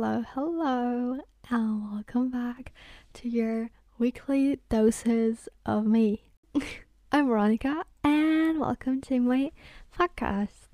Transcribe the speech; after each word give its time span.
hello, 0.00 0.22
hello, 0.32 1.18
and 1.50 1.92
welcome 1.92 2.30
back 2.30 2.72
to 3.12 3.28
your 3.28 3.68
weekly 3.98 4.60
doses 4.68 5.48
of 5.66 5.86
me. 5.86 6.30
I'm 7.10 7.26
Veronica, 7.26 7.82
and 8.04 8.60
welcome 8.60 9.00
to 9.00 9.18
my 9.18 9.50
podcast. 9.98 10.68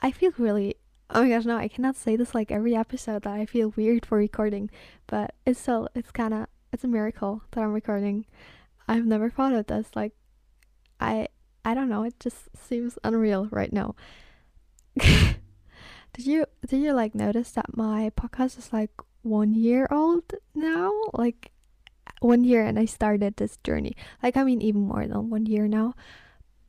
I 0.00 0.12
feel 0.12 0.30
really, 0.38 0.76
oh 1.10 1.24
my 1.24 1.30
gosh, 1.30 1.44
no, 1.46 1.56
I 1.56 1.66
cannot 1.66 1.96
say 1.96 2.14
this 2.14 2.32
like 2.32 2.52
every 2.52 2.76
episode 2.76 3.22
that 3.22 3.34
I 3.34 3.44
feel 3.44 3.74
weird 3.74 4.06
for 4.06 4.18
recording, 4.18 4.70
but 5.08 5.34
it's 5.44 5.58
still, 5.58 5.88
it's 5.96 6.12
kind 6.12 6.32
of, 6.32 6.46
it's 6.72 6.84
a 6.84 6.88
miracle 6.88 7.42
that 7.50 7.64
I'm 7.64 7.72
recording. 7.72 8.26
I've 8.86 9.04
never 9.04 9.30
thought 9.30 9.52
of 9.52 9.66
this, 9.66 9.88
like, 9.96 10.12
I, 11.00 11.26
I 11.64 11.74
don't 11.74 11.88
know, 11.88 12.04
it 12.04 12.20
just 12.20 12.56
seems 12.56 13.00
unreal 13.02 13.48
right 13.50 13.72
now. 13.72 13.96
did 16.12 16.26
you 16.26 16.46
did 16.66 16.80
you 16.80 16.92
like 16.92 17.14
notice 17.14 17.52
that 17.52 17.76
my 17.76 18.10
podcast 18.16 18.58
is 18.58 18.72
like 18.72 18.90
one 19.22 19.54
year 19.54 19.86
old 19.90 20.34
now? 20.54 20.92
Like 21.14 21.50
one 22.20 22.44
year 22.44 22.64
and 22.64 22.78
i 22.78 22.84
started 22.84 23.36
this 23.36 23.58
journey. 23.64 23.96
Like 24.22 24.36
i 24.36 24.44
mean 24.44 24.60
even 24.62 24.82
more 24.82 25.06
than 25.06 25.30
one 25.30 25.46
year 25.46 25.66
now. 25.66 25.94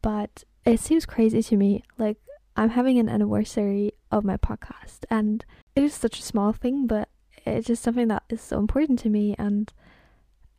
But 0.02 0.44
it 0.66 0.80
seems 0.80 1.06
crazy 1.06 1.44
to 1.44 1.58
me. 1.58 1.84
Like 1.98 2.18
i'm 2.56 2.70
having 2.70 3.00
an 3.00 3.10
anniversary 3.10 3.94
of 4.12 4.24
my 4.24 4.38
podcast 4.38 5.06
and 5.10 5.46
it 5.76 5.84
is 5.84 5.94
such 5.94 6.20
a 6.20 6.24
small 6.24 6.54
thing 6.54 6.86
but 6.86 7.10
it's 7.46 7.68
just 7.68 7.84
something 7.84 8.08
that 8.08 8.24
is 8.30 8.42
so 8.42 8.60
important 8.60 9.00
to 9.00 9.10
me 9.10 9.36
and 9.38 9.74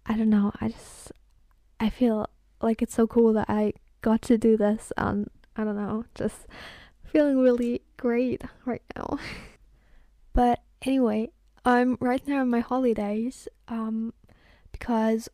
i 0.07 0.17
don't 0.17 0.31
know 0.31 0.53
i 0.61 0.69
just 0.69 1.13
i 1.81 1.89
feel 1.89 2.29
like 2.61 2.83
it's 2.83 2.95
so 2.95 3.07
cool 3.07 3.33
that 3.33 3.49
i 3.49 3.73
got 4.03 4.21
to 4.23 4.37
do 4.37 4.57
this 4.57 4.93
and 4.97 5.31
i 5.57 5.65
don't 5.65 5.77
know 5.77 6.05
just 6.15 6.47
feeling 7.05 7.39
really 7.39 7.81
great 7.97 8.43
right 8.65 8.83
now. 8.97 9.19
but 10.33 10.63
anyway, 10.83 11.31
I'm 11.65 11.97
right 12.01 12.27
now 12.27 12.43
in 12.43 12.51
my 12.51 12.61
holidays 12.61 13.49
um 13.69 14.13
because 14.73 15.29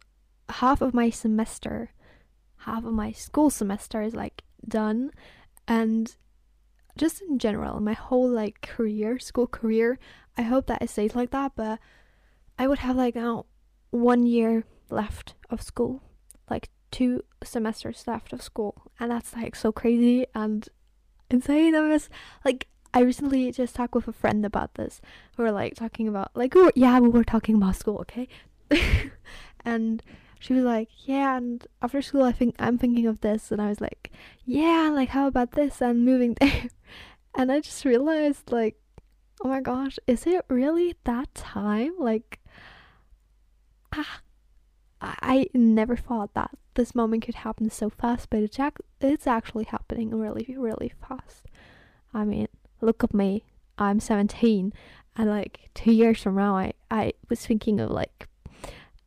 half 0.49 0.81
of 0.81 0.95
my 0.95 1.11
semester, 1.11 1.91
half 2.59 2.85
of 2.85 2.93
my 2.93 3.13
school 3.13 3.51
semester 3.51 4.03
is 4.03 4.15
like 4.15 4.43
done. 4.67 5.11
And 5.67 6.15
just 6.97 7.23
in 7.23 7.39
general, 7.39 7.81
my 7.81 7.95
whole 7.95 8.29
like 8.29 8.61
career, 8.61 9.19
school 9.19 9.47
career, 9.47 9.99
I 10.37 10.43
hope 10.43 10.67
that 10.67 10.83
it 10.83 10.91
stays 10.91 11.15
like 11.15 11.31
that, 11.31 11.53
but 11.57 11.79
I 12.59 12.67
would 12.67 12.81
have 12.81 12.97
like 12.97 13.17
oh, 13.17 13.47
one 13.91 14.27
year 14.27 14.65
left 14.91 15.35
of 15.49 15.63
school, 15.63 16.03
like 16.51 16.69
two 16.91 17.25
semesters 17.43 18.05
left 18.07 18.33
of 18.33 18.43
school, 18.43 18.91
and 18.99 19.11
that's 19.11 19.35
like 19.35 19.57
so 19.57 19.73
crazy. 19.73 20.27
And 20.35 20.69
insane. 21.31 21.75
I 21.75 21.81
was 21.81 22.09
like, 22.45 22.67
I 22.93 23.01
recently 23.03 23.53
just 23.53 23.75
talked 23.75 23.95
with 23.95 24.09
a 24.09 24.13
friend 24.13 24.45
about 24.45 24.75
this. 24.75 25.01
We 25.37 25.45
were 25.45 25.53
like 25.53 25.75
talking 25.75 26.09
about 26.09 26.31
like, 26.35 26.55
we 26.55 26.63
were, 26.63 26.73
yeah, 26.75 26.99
we 26.99 27.09
were 27.09 27.25
talking 27.25 27.55
about 27.57 27.77
school, 27.77 27.99
okay? 28.01 28.29
and 29.65 30.03
she 30.41 30.55
was 30.55 30.65
like, 30.65 30.89
yeah, 31.05 31.37
and 31.37 31.67
after 31.83 32.03
school, 32.03 32.23
I 32.23 32.33
think 32.33 32.57
I'm 32.59 32.79
thinking 32.79 33.07
of 33.07 33.21
this, 33.21 33.53
and 33.53 33.61
I 33.61 33.69
was 33.69 33.81
like, 33.81 34.11
yeah, 34.45 34.91
like 34.93 35.11
how 35.11 35.27
about 35.27 35.53
this 35.53 35.81
and 35.81 36.05
moving 36.05 36.35
there? 36.41 36.69
and 37.37 37.53
I 37.53 37.61
just 37.61 37.85
realized 37.85 38.51
like, 38.51 38.77
oh 39.45 39.49
my 39.49 39.61
gosh, 39.61 39.99
is 40.07 40.27
it 40.27 40.45
really 40.49 40.97
that 41.05 41.35
time? 41.35 41.93
Like, 41.99 42.41
ah, 43.95 44.21
I 45.01 45.47
never 45.55 45.97
thought 45.97 46.35
that 46.35 46.51
this 46.75 46.95
moment 46.95 47.25
could 47.25 47.37
happen 47.37 47.71
so 47.71 47.91
fast, 47.91 48.29
but 48.31 48.41
it's, 48.41 48.61
ac- 48.61 48.85
it's 49.01 49.27
actually 49.27 49.65
happening 49.65 50.11
really, 50.11 50.55
really 50.59 50.93
fast. 51.09 51.47
I 52.13 52.25
mean, 52.25 52.49
look 52.81 53.03
at 53.03 53.15
me. 53.15 53.45
I'm 53.79 53.99
17, 53.99 54.75
and 55.17 55.31
like 55.31 55.71
two 55.75 55.93
years 55.93 56.23
from 56.23 56.37
now, 56.37 56.57
I, 56.57 56.75
I 56.91 57.15
was 57.31 57.45
thinking 57.47 57.81
of 57.81 57.91
like 57.91 58.29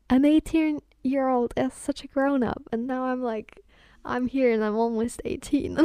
an 0.10 0.26
18 0.26 0.82
year 1.04 1.28
old 1.28 1.54
as 1.56 1.74
such 1.74 2.04
a 2.04 2.08
grown 2.08 2.42
up, 2.42 2.64
and 2.72 2.88
now 2.88 3.06
I'm 3.06 3.22
like, 3.22 3.60
I'm 4.04 4.28
here 4.28 4.52
and 4.52 4.64
I'm 4.64 4.76
almost 4.76 5.22
18. 5.26 5.78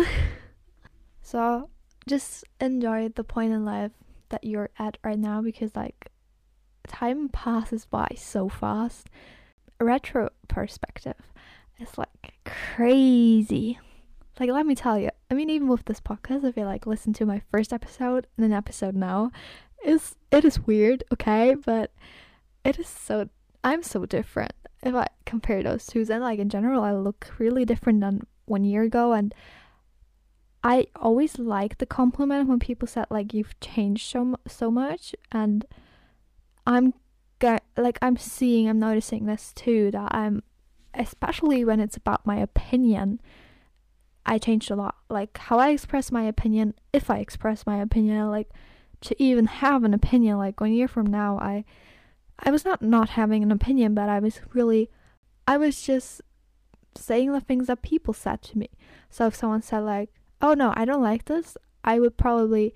so 1.23 1.69
just 2.07 2.45
enjoy 2.61 3.11
the 3.11 3.25
point 3.25 3.53
in 3.53 3.65
life 3.65 3.93
that 4.31 4.45
you're 4.45 4.71
at 4.79 4.97
right 5.05 5.19
now 5.19 5.43
because 5.43 5.77
like 5.77 6.11
time 6.87 7.29
passes 7.29 7.85
by 7.85 8.09
so 8.17 8.49
fast 8.49 9.09
retro 9.81 10.31
perspective 10.49 11.33
is 11.81 11.99
like 11.99 12.35
crazy. 12.45 13.79
Like, 14.41 14.51
let 14.51 14.67
me 14.67 14.75
tell 14.75 14.99
you, 14.99 15.11
I 15.31 15.35
mean, 15.35 15.51
even 15.51 15.69
with 15.69 15.85
this 15.87 16.01
podcast, 16.01 16.45
if 16.45 16.57
you 16.57 16.65
like 16.65 16.87
listen 16.87 17.13
to 17.15 17.27
my 17.27 17.43
first 17.51 17.73
episode 17.73 18.27
and 18.37 18.47
an 18.47 18.53
episode 18.53 18.95
now, 18.95 19.33
is 19.85 20.17
it 20.31 20.45
is 20.45 20.61
weird, 20.61 21.05
okay? 21.13 21.55
But 21.55 21.93
it 22.65 22.79
is 22.79 22.89
so 22.89 23.29
I'm 23.65 23.83
so 23.83 24.07
different 24.07 24.53
if 24.83 24.95
I 24.95 25.07
compare 25.25 25.63
those 25.63 25.87
two. 25.87 26.07
And 26.09 26.23
like 26.23 26.39
in 26.39 26.49
general, 26.49 26.83
I 26.83 26.93
look 26.93 27.33
really 27.39 27.65
different 27.65 28.01
than 28.01 28.27
one 28.47 28.65
year 28.65 28.83
ago, 28.83 29.13
and 29.13 29.35
I 30.63 30.87
always 30.97 31.39
like 31.39 31.79
the 31.79 31.87
compliment 31.87 32.49
when 32.49 32.59
people 32.59 32.89
said 32.89 33.07
like 33.11 33.35
you've 33.35 33.59
changed 33.61 34.11
so 34.11 34.37
so 34.47 34.71
much, 34.71 35.15
and 35.33 35.65
I'm 36.67 36.95
like 37.43 37.99
I'm 38.03 38.17
seeing, 38.17 38.69
I'm 38.69 38.79
noticing 38.79 39.27
this 39.27 39.53
too 39.53 39.91
that 39.93 40.15
I'm, 40.15 40.43
especially 40.95 41.65
when 41.65 41.81
it's 41.81 41.97
about 41.97 42.27
my 42.27 42.37
opinion, 42.37 43.21
I 44.27 44.39
changed 44.39 44.71
a 44.71 44.77
lot. 44.77 44.97
Like 45.09 45.37
how 45.39 45.59
I 45.59 45.71
express 45.71 46.13
my 46.13 46.25
opinion, 46.25 46.75
if 46.93 47.11
I 47.11 47.19
express 47.19 47.67
my 47.67 47.81
opinion, 47.81 48.31
like 48.31 48.51
to 49.03 49.23
even 49.23 49.47
have 49.47 49.85
an 49.85 49.95
opinion. 49.95 50.39
Like 50.39 50.61
one 50.61 50.73
year 50.73 50.89
from 50.89 51.07
now, 51.07 51.39
I, 51.39 51.65
I 52.39 52.51
was 52.51 52.65
not 52.65 52.83
not 52.83 53.11
having 53.11 53.43
an 53.43 53.53
opinion, 53.53 53.95
but 53.95 54.09
I 54.09 54.19
was 54.19 54.41
really, 54.53 54.91
I 55.47 55.57
was 55.57 55.83
just 55.83 56.21
saying 56.97 57.33
the 57.33 57.41
things 57.41 57.69
that 57.69 57.83
people 57.83 58.13
said 58.13 58.43
to 58.43 58.59
me. 58.59 58.71
So 59.11 59.27
if 59.27 59.35
someone 59.35 59.63
said 59.63 59.81
like, 59.81 60.11
"Oh 60.43 60.55
no, 60.55 60.73
I 60.77 60.85
don't 60.85 61.03
like 61.03 61.25
this," 61.27 61.57
I 61.85 62.01
would 62.01 62.17
probably 62.17 62.75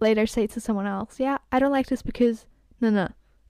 later 0.00 0.26
say 0.26 0.46
to 0.48 0.60
someone 0.60 0.86
else, 0.86 1.20
"Yeah, 1.20 1.38
I 1.52 1.58
don't 1.58 1.72
like 1.72 1.86
this 1.86 2.02
because 2.02 2.46
no, 2.80 2.90
no." 2.90 3.08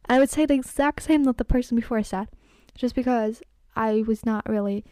I 0.08 0.18
would 0.18 0.30
say 0.30 0.46
the 0.46 0.54
exact 0.54 1.02
same 1.02 1.24
that 1.24 1.36
the 1.36 1.44
person 1.44 1.76
before 1.76 2.02
said, 2.02 2.28
just 2.74 2.94
because 2.94 3.42
I 3.76 4.02
was 4.06 4.24
not 4.24 4.48
really 4.48 4.84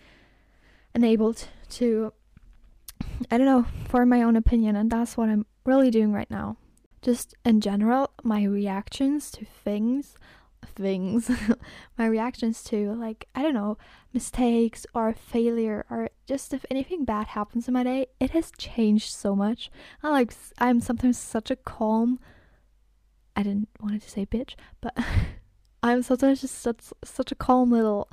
enabled 0.94 1.48
to, 1.70 2.12
I 3.30 3.38
don't 3.38 3.46
know, 3.46 3.66
form 3.88 4.10
my 4.10 4.22
own 4.22 4.36
opinion, 4.36 4.76
and 4.76 4.90
that's 4.90 5.16
what 5.16 5.28
I'm 5.28 5.46
really 5.64 5.90
doing 5.90 6.12
right 6.12 6.30
now. 6.30 6.56
Just 7.02 7.34
in 7.44 7.60
general, 7.60 8.10
my 8.22 8.44
reactions 8.44 9.30
to 9.32 9.44
things, 9.44 10.16
things, 10.74 11.30
my 11.98 12.06
reactions 12.06 12.62
to, 12.64 12.92
like, 12.94 13.28
I 13.34 13.42
don't 13.42 13.54
know, 13.54 13.78
mistakes 14.12 14.86
or 14.94 15.14
failure, 15.14 15.86
or 15.88 16.10
just 16.26 16.52
if 16.52 16.66
anything 16.70 17.04
bad 17.04 17.28
happens 17.28 17.68
in 17.68 17.74
my 17.74 17.84
day, 17.84 18.06
it 18.20 18.30
has 18.30 18.50
changed 18.58 19.12
so 19.12 19.34
much. 19.34 19.70
I 20.02 20.10
like, 20.10 20.34
I'm 20.58 20.80
sometimes 20.80 21.18
such 21.18 21.50
a 21.50 21.56
calm, 21.56 22.18
I 23.36 23.42
didn't 23.42 23.68
want 23.80 24.02
to 24.02 24.10
say 24.10 24.24
bitch, 24.24 24.54
but 24.80 24.96
I'm 25.82 26.02
sometimes 26.02 26.40
just 26.40 26.58
such 26.58 26.80
such 27.04 27.30
a 27.30 27.34
calm 27.34 27.70
little 27.70 28.08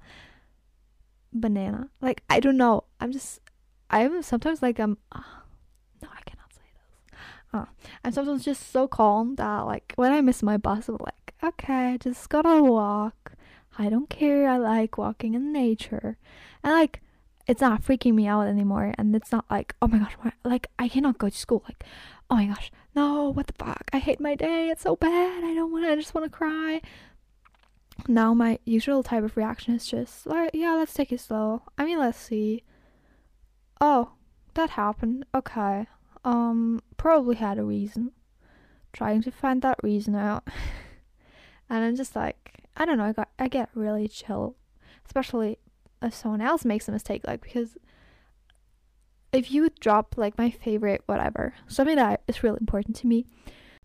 banana. 1.31 1.89
Like 2.01 2.23
I 2.29 2.39
don't 2.39 2.57
know. 2.57 2.84
I'm 3.00 3.11
just 3.11 3.39
I'm 3.89 4.22
sometimes 4.23 4.61
like 4.61 4.79
I'm. 4.79 4.97
Uh, 5.11 5.22
no, 6.01 6.09
I 6.11 6.22
cannot 6.29 6.51
say 6.53 6.61
this. 6.73 7.19
Uh, 7.53 7.66
I'm 8.03 8.11
sometimes 8.11 8.44
just 8.44 8.72
so 8.72 8.88
calm 8.88 9.35
that 9.35 9.61
like 9.61 9.94
when 9.95 10.11
I 10.11 10.22
miss 10.22 10.44
my 10.44 10.57
bus, 10.57 10.89
I'm 10.89 10.97
like, 11.00 11.34
okay, 11.44 11.97
just 12.01 12.28
gotta 12.29 12.61
walk. 12.63 13.34
I 13.78 13.90
don't 13.90 14.09
care. 14.09 14.47
I 14.47 14.57
like 14.57 14.97
walking 14.97 15.35
in 15.35 15.53
nature, 15.53 16.17
and 16.63 16.73
like 16.73 17.01
it's 17.47 17.61
not 17.61 17.83
freaking 17.83 18.13
me 18.13 18.27
out 18.27 18.47
anymore. 18.47 18.93
And 18.97 19.15
it's 19.15 19.31
not 19.31 19.45
like 19.49 19.75
oh 19.81 19.87
my 19.87 19.99
gosh, 19.99 20.15
my, 20.23 20.31
like 20.43 20.67
I 20.79 20.87
cannot 20.87 21.17
go 21.17 21.29
to 21.29 21.37
school. 21.37 21.63
Like 21.67 21.83
oh 22.29 22.35
my 22.35 22.45
gosh, 22.47 22.71
no, 22.95 23.29
what 23.29 23.47
the 23.47 23.53
fuck? 23.53 23.89
I 23.91 23.99
hate 23.99 24.19
my 24.19 24.35
day. 24.35 24.69
It's 24.69 24.83
so 24.83 24.95
bad. 24.95 25.43
I 25.43 25.53
don't 25.53 25.71
want 25.71 25.85
to, 25.85 25.91
I 25.91 25.95
just 25.95 26.13
want 26.13 26.25
to 26.25 26.35
cry. 26.35 26.81
Now, 28.07 28.34
my 28.34 28.59
usual 28.66 29.03
type 29.03 29.23
of 29.23 29.37
reaction 29.37 29.75
is 29.75 29.87
just 29.87 30.25
like, 30.25 30.51
yeah, 30.53 30.73
let's 30.73 30.93
take 30.93 31.11
it 31.11 31.19
slow. 31.19 31.61
I 31.78 31.85
mean, 31.85 31.99
let's 31.99 32.17
see. 32.17 32.63
Oh, 33.79 34.13
that 34.55 34.72
happened. 34.72 35.25
Okay. 35.34 35.87
Um, 36.25 36.81
probably 36.97 37.35
had 37.35 37.57
a 37.57 37.63
reason. 37.63 38.11
Trying 38.93 39.22
to 39.23 39.31
find 39.31 39.61
that 39.61 39.79
reason 39.84 40.16
out. 40.16 40.47
and 41.69 41.84
I'm 41.84 41.96
just 41.96 42.16
like, 42.16 42.66
I 42.75 42.85
don't 42.85 42.97
know, 42.97 43.05
I 43.05 43.13
got 43.13 43.29
I 43.37 43.47
get 43.47 43.69
really 43.73 44.07
chill. 44.07 44.55
Especially 45.05 45.59
if 46.03 46.14
someone 46.14 46.41
else 46.41 46.66
makes 46.66 46.88
a 46.88 46.91
mistake, 46.91 47.22
like 47.26 47.41
because 47.41 47.78
if 49.32 49.52
you 49.52 49.70
drop 49.79 50.16
like 50.17 50.38
my 50.38 50.50
favorite 50.50 51.02
whatever, 51.05 51.55
something 51.67 51.96
that 51.96 52.22
is 52.28 52.44
really 52.44 52.59
important 52.59 52.96
to 52.97 53.08
me, 53.08 53.26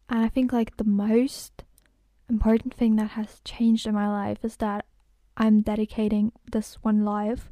and 0.09 0.21
I 0.21 0.29
think 0.29 0.53
like 0.53 0.77
the 0.77 0.85
most 0.85 1.65
important 2.29 2.75
thing 2.75 2.97
that 2.97 3.11
has 3.11 3.41
changed 3.45 3.87
in 3.87 3.95
my 3.95 4.09
life 4.09 4.45
is 4.45 4.57
that 4.57 4.85
I'm 5.37 5.63
dedicating 5.63 6.33
this 6.51 6.75
one 6.83 7.05
life 7.05 7.51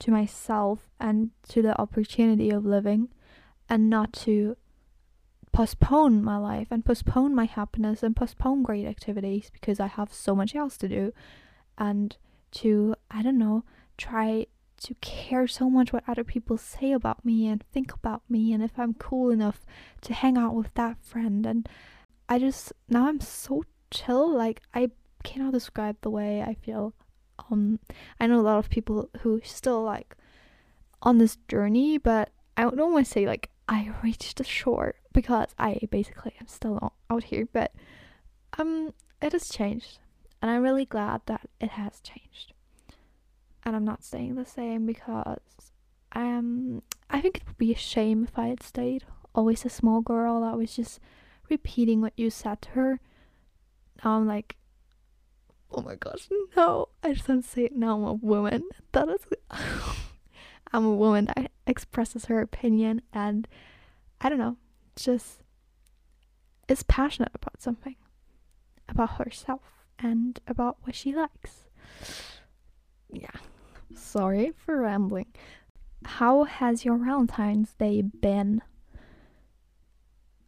to 0.00 0.10
myself 0.10 0.88
and 1.00 1.30
to 1.48 1.62
the 1.62 1.80
opportunity 1.80 2.50
of 2.50 2.64
living 2.64 3.08
and 3.68 3.88
not 3.88 4.12
to 4.12 4.56
postpone 5.52 6.22
my 6.22 6.36
life 6.36 6.68
and 6.70 6.84
postpone 6.84 7.34
my 7.34 7.44
happiness 7.44 8.02
and 8.02 8.14
postpone 8.14 8.62
great 8.62 8.86
activities 8.86 9.50
because 9.52 9.80
I 9.80 9.86
have 9.86 10.12
so 10.12 10.34
much 10.34 10.54
else 10.54 10.76
to 10.78 10.88
do 10.88 11.12
and 11.76 12.16
to 12.52 12.94
I 13.10 13.22
don't 13.22 13.38
know 13.38 13.64
try 13.98 14.46
to 14.80 14.94
care 15.00 15.46
so 15.46 15.68
much 15.68 15.92
what 15.92 16.04
other 16.06 16.24
people 16.24 16.56
say 16.56 16.92
about 16.92 17.24
me 17.24 17.46
and 17.46 17.64
think 17.72 17.92
about 17.92 18.22
me 18.28 18.52
and 18.52 18.62
if 18.62 18.78
I'm 18.78 18.94
cool 18.94 19.30
enough 19.30 19.66
to 20.02 20.14
hang 20.14 20.38
out 20.38 20.54
with 20.54 20.72
that 20.74 21.02
friend. 21.02 21.44
And 21.44 21.68
I 22.28 22.38
just 22.38 22.72
now 22.88 23.08
I'm 23.08 23.20
so 23.20 23.64
chill 23.90 24.30
like 24.30 24.62
I 24.74 24.90
cannot 25.24 25.52
describe 25.52 25.96
the 26.00 26.10
way 26.10 26.42
I 26.42 26.54
feel. 26.54 26.94
Um 27.50 27.80
I 28.20 28.26
know 28.26 28.40
a 28.40 28.42
lot 28.42 28.58
of 28.58 28.70
people 28.70 29.10
who 29.20 29.40
still 29.44 29.82
like 29.82 30.16
on 31.02 31.18
this 31.18 31.36
journey 31.48 31.98
but 31.98 32.30
I 32.56 32.62
don't 32.62 32.92
want 32.92 33.06
to 33.06 33.12
say 33.12 33.26
like 33.26 33.50
I 33.68 33.92
reached 34.02 34.38
the 34.38 34.44
shore 34.44 34.94
because 35.12 35.48
I 35.58 35.80
basically 35.90 36.34
am 36.40 36.46
still 36.46 36.94
out 37.10 37.24
here. 37.24 37.48
But 37.52 37.72
um 38.58 38.94
it 39.20 39.32
has 39.32 39.48
changed 39.48 39.98
and 40.40 40.50
I'm 40.50 40.62
really 40.62 40.86
glad 40.86 41.22
that 41.26 41.48
it 41.60 41.70
has 41.70 42.00
changed 42.00 42.52
and 43.68 43.76
I'm 43.76 43.84
not 43.84 44.02
staying 44.02 44.34
the 44.34 44.44
same 44.44 44.86
because 44.86 45.40
um 46.12 46.82
I 47.10 47.20
think 47.20 47.36
it 47.36 47.46
would 47.46 47.58
be 47.58 47.72
a 47.72 47.76
shame 47.76 48.24
if 48.24 48.38
I 48.38 48.48
had 48.48 48.62
stayed 48.62 49.04
always 49.34 49.64
a 49.64 49.70
small 49.70 50.00
girl 50.00 50.40
that 50.40 50.56
was 50.56 50.74
just 50.74 51.00
repeating 51.48 52.00
what 52.00 52.12
you 52.16 52.30
said 52.30 52.60
to 52.62 52.68
her. 52.70 53.00
Now 54.04 54.16
I'm 54.16 54.26
like, 54.26 54.56
oh 55.70 55.82
my 55.82 55.94
gosh, 55.94 56.28
no! 56.56 56.88
I 57.02 57.12
just 57.12 57.28
want 57.28 57.44
to 57.44 57.50
say 57.50 57.64
it 57.64 57.76
now. 57.76 57.96
I'm 57.96 58.04
a 58.04 58.12
woman. 58.14 58.64
That 58.92 59.08
is, 59.08 59.20
I'm 60.72 60.84
a 60.84 60.94
woman 60.94 61.26
that 61.26 61.52
expresses 61.66 62.24
her 62.26 62.40
opinion, 62.40 63.02
and 63.12 63.46
I 64.20 64.28
don't 64.28 64.38
know, 64.38 64.56
just 64.96 65.42
is 66.68 66.82
passionate 66.82 67.32
about 67.34 67.60
something, 67.60 67.96
about 68.88 69.18
herself, 69.18 69.62
and 69.98 70.40
about 70.46 70.78
what 70.82 70.94
she 70.94 71.14
likes. 71.14 71.68
Yeah. 73.12 73.30
Sorry 73.94 74.52
for 74.56 74.80
rambling. 74.80 75.26
How 76.04 76.44
has 76.44 76.84
your 76.84 76.96
Valentine's 76.96 77.74
Day 77.74 78.02
been? 78.02 78.62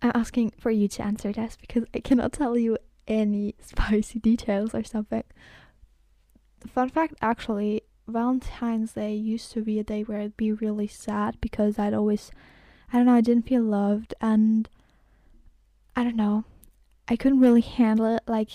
I'm 0.03 0.13
asking 0.15 0.53
for 0.59 0.71
you 0.71 0.89
to 0.89 1.03
answer 1.03 1.33
this 1.33 1.57
because 1.61 1.85
I 1.95 2.01
cannot 2.01 2.33
tell 2.33 2.57
you 2.57 2.79
any 3.07 3.55
spicy 3.61 4.19
details 4.19 4.75
or 4.75 4.85
something. 4.85 5.25
Fun 6.67 6.89
fact 6.89 7.15
actually, 7.21 7.83
Valentine's 8.07 8.93
Day 8.93 9.15
used 9.15 9.53
to 9.53 9.63
be 9.63 9.79
a 9.79 9.85
day 9.85 10.03
where 10.03 10.21
I'd 10.21 10.37
be 10.37 10.53
really 10.53 10.87
sad 10.87 11.41
because 11.41 11.79
I'd 11.79 11.95
always, 11.95 12.31
I 12.93 12.97
don't 12.97 13.07
know, 13.07 13.15
I 13.15 13.21
didn't 13.21 13.49
feel 13.49 13.63
loved 13.63 14.15
and 14.21 14.69
I 15.97 16.05
don't 16.05 16.17
know, 16.17 16.45
I 17.09 17.17
couldn't 17.17 17.41
really 17.41 17.61
handle 17.61 18.17
it 18.17 18.23
like 18.27 18.51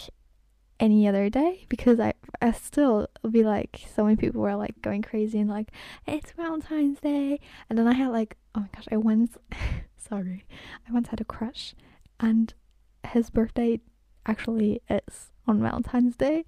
any 0.79 1.07
other 1.07 1.29
day 1.29 1.65
because 1.69 1.99
I 1.99 2.13
I 2.41 2.51
still 2.51 3.07
be 3.29 3.43
like 3.43 3.81
so 3.93 4.03
many 4.03 4.15
people 4.15 4.41
were 4.41 4.55
like 4.55 4.81
going 4.81 5.01
crazy 5.01 5.39
and 5.39 5.49
like 5.49 5.71
it's 6.05 6.31
Valentine's 6.31 6.99
Day. 6.99 7.39
And 7.69 7.79
then 7.79 7.87
I 7.87 7.93
had 7.93 8.09
like 8.09 8.37
oh 8.55 8.61
my 8.61 8.67
gosh 8.75 8.85
I 8.91 8.97
once 8.97 9.37
sorry 9.97 10.45
I 10.87 10.91
once 10.91 11.09
had 11.09 11.21
a 11.21 11.25
crush 11.25 11.75
and 12.19 12.53
his 13.07 13.29
birthday 13.29 13.79
actually 14.25 14.81
is 14.89 15.31
on 15.47 15.61
Valentine's 15.61 16.17
Day. 16.17 16.45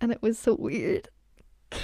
And 0.00 0.12
it 0.12 0.22
was 0.22 0.38
so 0.38 0.54
weird. 0.54 1.08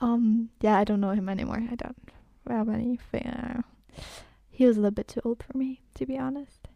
Um 0.00 0.50
yeah 0.60 0.78
I 0.78 0.82
don't 0.82 1.00
know 1.00 1.10
him 1.10 1.28
anymore. 1.28 1.62
I 1.70 1.76
don't 1.76 1.96
have 2.48 2.68
anything 2.68 3.62
he 4.50 4.66
was 4.66 4.76
a 4.76 4.80
little 4.80 4.90
bit 4.90 5.06
too 5.06 5.20
old 5.24 5.44
for 5.44 5.56
me 5.56 5.80
to 5.94 6.06
be 6.06 6.18
honest. 6.18 6.66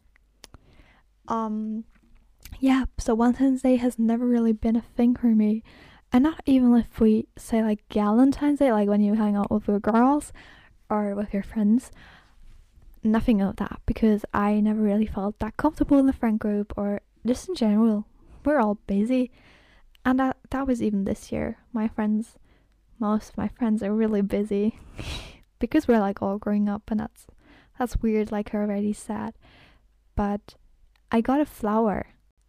Um 1.26 1.84
yeah, 2.58 2.84
so 2.98 3.14
Valentine's 3.14 3.62
Day 3.62 3.76
has 3.76 3.98
never 3.98 4.26
really 4.26 4.52
been 4.52 4.76
a 4.76 4.82
thing 4.82 5.14
for 5.14 5.28
me. 5.28 5.62
And 6.12 6.24
not 6.24 6.40
even 6.46 6.74
if 6.76 7.00
we 7.00 7.28
say 7.36 7.62
like 7.62 7.82
Valentine's 7.92 8.58
Day, 8.58 8.72
like 8.72 8.88
when 8.88 9.02
you 9.02 9.14
hang 9.14 9.36
out 9.36 9.50
with 9.50 9.68
your 9.68 9.80
girls 9.80 10.32
or 10.88 11.14
with 11.14 11.32
your 11.34 11.42
friends. 11.42 11.90
Nothing 13.02 13.40
of 13.40 13.56
that 13.56 13.80
because 13.86 14.24
I 14.32 14.60
never 14.60 14.80
really 14.80 15.06
felt 15.06 15.38
that 15.38 15.56
comfortable 15.56 15.98
in 15.98 16.06
the 16.06 16.12
friend 16.12 16.38
group 16.38 16.72
or 16.76 17.00
just 17.24 17.48
in 17.48 17.54
general. 17.54 18.06
We're 18.44 18.60
all 18.60 18.78
busy. 18.86 19.30
And 20.04 20.18
that 20.20 20.36
that 20.50 20.66
was 20.66 20.82
even 20.82 21.04
this 21.04 21.30
year. 21.32 21.58
My 21.72 21.88
friends 21.88 22.38
most 22.98 23.30
of 23.30 23.36
my 23.36 23.48
friends 23.48 23.82
are 23.82 23.92
really 23.92 24.22
busy 24.22 24.78
because 25.58 25.86
we're 25.86 26.00
like 26.00 26.22
all 26.22 26.38
growing 26.38 26.68
up 26.68 26.90
and 26.90 27.00
that's 27.00 27.26
that's 27.78 27.98
weird, 27.98 28.32
like 28.32 28.54
I 28.54 28.58
already 28.58 28.92
said. 28.92 29.34
But 30.14 30.54
I 31.12 31.20
got 31.20 31.40
a 31.40 31.46
flower 31.46 32.06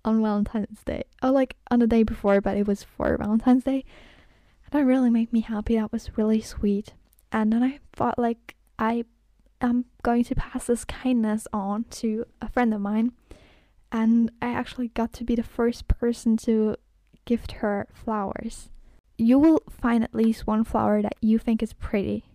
on 0.08 0.22
Valentine's 0.22 0.82
Day. 0.86 1.04
Oh, 1.22 1.32
like 1.32 1.58
on 1.70 1.80
the 1.80 1.88
day 1.88 2.04
before, 2.04 2.40
but 2.40 2.56
it 2.56 2.66
was 2.66 2.84
for 2.84 3.18
Valentine's 3.18 3.66
Day. 3.66 3.84
And 4.64 4.72
that 4.72 4.86
really 4.86 5.10
made 5.10 5.34
me 5.34 5.42
happy. 5.42 5.76
That 5.76 5.92
was 5.92 6.18
really 6.18 6.42
sweet. 6.42 6.94
And 7.32 7.52
then 7.52 7.62
I 7.62 7.80
thought, 7.94 8.18
like, 8.18 8.56
I 8.80 9.04
am 9.60 9.86
going 10.04 10.24
to 10.24 10.36
pass 10.36 10.66
this 10.66 10.86
kindness 10.86 11.48
on 11.52 11.84
to 11.92 12.26
a 12.42 12.50
friend 12.50 12.74
of 12.74 12.80
mine. 12.80 13.12
And 13.92 14.32
I 14.42 14.48
actually 14.48 14.88
got 14.90 15.12
to 15.14 15.26
be 15.26 15.36
the 15.36 15.44
first 15.44 15.88
person 15.90 16.38
to 16.38 16.78
gift 17.26 17.52
her 17.54 17.88
flowers. 17.94 18.70
You 19.18 19.38
will 19.38 19.62
find 19.70 20.04
at 20.04 20.16
least 20.16 20.48
one 20.48 20.64
flower 20.64 21.02
that 21.02 21.16
you 21.22 21.38
think 21.38 21.62
is 21.62 21.74
pretty. 21.74 22.26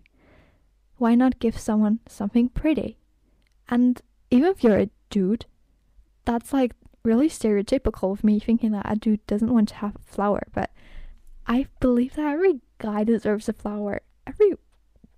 Why 0.99 1.15
not 1.15 1.39
give 1.39 1.59
someone 1.59 2.01
something 2.07 2.51
pretty? 2.51 2.99
And 3.69 4.01
even 4.31 4.51
if 4.51 4.63
you're 4.63 4.79
a 4.79 4.91
dude, 5.09 5.47
that's 6.25 6.53
like 6.53 6.73
really 7.05 7.29
stereotypical 7.29 8.13
of 8.13 8.25
me 8.25 8.39
thinking 8.39 8.73
that 8.73 8.91
a 8.91 8.97
dude 8.97 9.27
doesn't 9.27 9.53
want 9.53 9.69
to 9.71 9.75
have 9.77 9.97
a 9.97 10.13
flower, 10.13 10.43
but 10.55 10.71
I 11.47 11.67
believe 11.81 12.15
that 12.15 12.33
every 12.33 12.61
guy 12.79 13.05
deserves 13.05 13.49
a 13.49 13.53
flower. 13.53 14.03
Every 14.27 14.53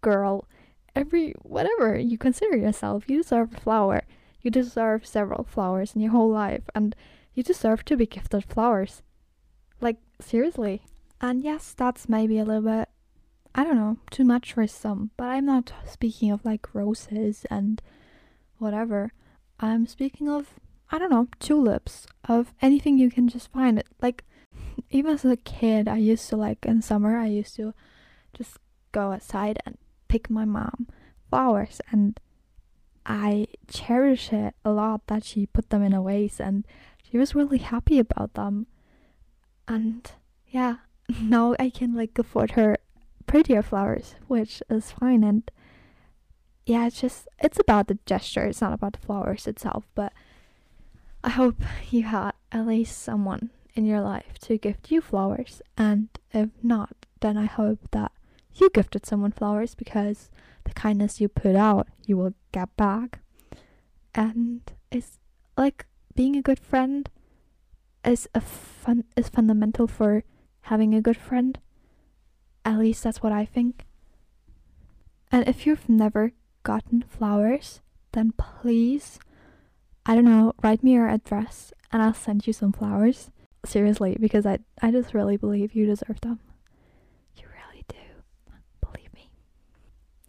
girl, 0.01 0.49
every 0.95 1.33
whatever 1.43 1.99
you 1.99 2.17
consider 2.17 2.57
yourself, 2.57 3.05
you 3.09 3.23
deserve 3.23 3.55
a 3.55 3.61
flower. 3.61 4.03
You 4.41 4.51
deserve 4.51 5.07
several 5.07 5.45
flowers 5.45 5.95
in 5.95 6.01
your 6.01 6.13
whole 6.13 6.31
life, 6.31 6.65
and 6.75 6.95
you 7.35 7.43
deserve 7.43 7.85
to 7.87 7.97
be 7.97 8.07
gifted 8.07 8.45
flowers. 8.45 9.03
Like, 9.81 9.97
seriously. 10.21 10.83
And 11.21 11.43
yes, 11.43 11.75
that's 11.77 12.09
maybe 12.09 12.39
a 12.39 12.45
little 12.45 12.63
bit, 12.63 12.89
I 13.55 13.65
don't 13.65 13.77
know, 13.77 13.97
too 14.11 14.25
much 14.25 14.53
for 14.53 14.67
some, 14.67 15.11
but 15.17 15.25
I'm 15.25 15.47
not 15.47 15.73
speaking 15.87 16.31
of 16.31 16.45
like 16.45 16.75
roses 16.75 17.47
and 17.51 17.81
whatever. 18.59 19.13
I'm 19.61 19.87
speaking 19.87 20.29
of 20.29 20.61
I 20.95 20.99
don't 20.99 21.11
know, 21.11 21.27
tulips, 21.41 22.07
of 22.29 22.55
anything 22.63 22.99
you 22.99 23.11
can 23.11 23.27
just 23.27 23.51
find. 23.51 23.81
It 23.81 23.89
like 24.01 24.23
even 24.91 25.15
as 25.15 25.25
a 25.25 25.37
kid, 25.37 25.89
I 25.89 25.97
used 25.97 26.29
to 26.29 26.37
like 26.37 26.65
in 26.65 26.83
summer, 26.83 27.19
I 27.19 27.27
used 27.27 27.57
to 27.57 27.75
just 28.33 28.59
go 28.93 29.11
outside 29.11 29.59
and 29.67 29.77
pick 30.07 30.31
my 30.31 30.45
mom 30.45 30.87
flowers, 31.29 31.81
and 31.91 32.21
I 33.05 33.49
cherish 33.67 34.33
it 34.33 34.55
a 34.65 34.71
lot 34.71 35.09
that 35.09 35.25
she 35.25 35.47
put 35.47 35.71
them 35.71 35.83
in 35.83 35.93
a 35.93 36.01
vase, 36.01 36.39
and 36.39 36.65
she 37.03 37.19
was 37.19 37.35
really 37.35 37.59
happy 37.59 37.99
about 37.99 38.35
them. 38.35 38.69
And 39.67 40.09
yeah, 40.47 40.77
now 41.21 41.57
I 41.59 41.71
can 41.71 41.97
like 41.97 42.17
afford 42.21 42.53
her 42.53 42.77
prettier 43.27 43.63
flowers, 43.63 44.15
which 44.29 44.63
is 44.71 44.93
fine. 44.93 45.25
And 45.25 45.51
yeah, 46.67 46.87
it's 46.87 47.01
just 47.01 47.27
it's 47.41 47.59
about 47.59 47.89
the 47.89 47.99
gesture. 48.07 48.45
It's 48.45 48.61
not 48.61 48.75
about 48.75 48.93
the 48.93 49.05
flowers 49.05 49.49
itself, 49.49 49.89
but 49.97 50.13
I 51.25 51.31
hope 51.31 51.57
you 51.91 52.03
had 52.03 52.33
at 52.53 52.67
least 52.67 53.01
someone 53.01 53.49
in 53.75 53.87
your 53.87 54.03
life 54.03 54.39
to 54.43 54.59
gift 54.59 54.91
you 54.91 55.01
flowers, 55.01 55.63
and 55.75 56.09
if 56.35 56.51
not, 56.63 57.07
then 57.21 57.39
I 57.39 57.47
hope 57.47 57.79
that 57.93 58.13
you 58.55 58.69
gifted 58.69 59.07
someone 59.07 59.33
flowers 59.33 59.75
because 59.75 60.31
the 60.65 60.75
kindness 60.75 61.23
you 61.23 61.29
put 61.29 61.57
out, 61.57 61.89
you 62.05 62.19
will 62.19 62.35
get 62.53 62.77
back. 62.77 63.21
And 64.15 64.61
it's 64.91 65.19
like 65.57 65.87
being 66.15 66.37
a 66.37 66.43
good 66.43 66.59
friend 66.59 67.09
is 68.05 68.29
a 68.35 68.41
fun 68.43 69.05
is 69.17 69.31
fundamental 69.31 69.87
for 69.87 70.25
having 70.63 70.95
a 70.95 71.01
good 71.01 71.17
friend. 71.17 71.59
At 72.67 72.79
least 72.79 73.03
that's 73.03 73.23
what 73.23 73.33
I 73.33 73.47
think. 73.47 73.87
And 75.33 75.49
if 75.49 75.65
you've 75.65 75.89
never 75.89 76.33
gotten 76.65 77.03
flowers, 77.03 77.81
then 78.13 78.35
please 78.37 79.19
I 80.07 80.15
don't 80.15 80.25
know, 80.25 80.53
write 80.63 80.83
me 80.83 80.93
your 80.93 81.09
address 81.09 81.73
and 81.93 82.03
I'll 82.03 82.15
send 82.15 82.47
you 82.47 82.53
some 82.53 82.73
flowers. 82.73 83.31
Seriously, 83.65 84.17
because 84.21 84.45
I 84.45 84.59
I 84.83 84.91
just 84.91 85.15
really 85.15 85.39
believe 85.39 85.75
you 85.75 85.87
deserve 85.87 86.21
them. 86.21 86.39
You 87.35 87.45
really 87.49 87.85
do. 87.89 87.97
Believe 88.83 89.13
me. 89.15 89.31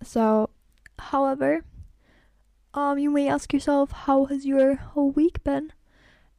So, 0.02 0.50
however, 0.98 1.66
um 2.74 2.98
you 2.98 3.10
may 3.12 3.28
ask 3.28 3.52
yourself 3.52 3.92
how 3.92 4.26
has 4.26 4.46
your 4.46 4.76
whole 4.76 5.12
week 5.12 5.44
been? 5.44 5.74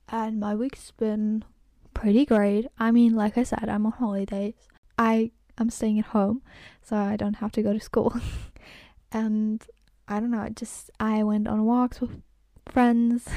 And 0.08 0.40
my 0.40 0.54
week's 0.54 0.90
been 0.92 1.44
pretty 1.92 2.24
great. 2.24 2.66
I 2.78 2.90
mean, 2.90 3.14
like 3.14 3.36
I 3.36 3.42
said, 3.42 3.68
I'm 3.68 3.84
on 3.86 3.92
holidays. 3.92 4.54
I 4.98 5.32
am 5.58 5.70
staying 5.70 5.98
at 5.98 6.06
home, 6.06 6.42
so 6.82 6.96
I 6.96 7.16
don't 7.16 7.34
have 7.34 7.52
to 7.52 7.62
go 7.62 7.72
to 7.72 7.80
school. 7.80 8.14
and 9.12 9.62
I 10.08 10.20
don't 10.20 10.30
know, 10.30 10.40
I 10.40 10.50
just 10.50 10.90
I 11.00 11.22
went 11.24 11.48
on 11.48 11.64
walks 11.64 12.00
with 12.00 12.22
friends. 12.70 13.28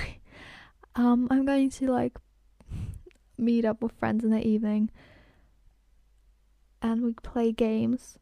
um, 0.95 1.27
I'm 1.31 1.45
going 1.45 1.69
to 1.71 1.91
like 1.91 2.17
meet 3.37 3.65
up 3.65 3.81
with 3.81 3.93
friends 3.93 4.23
in 4.23 4.31
the 4.31 4.45
evening 4.45 4.89
and 6.81 7.01
we 7.03 7.13
play 7.13 7.51
games. 7.51 8.17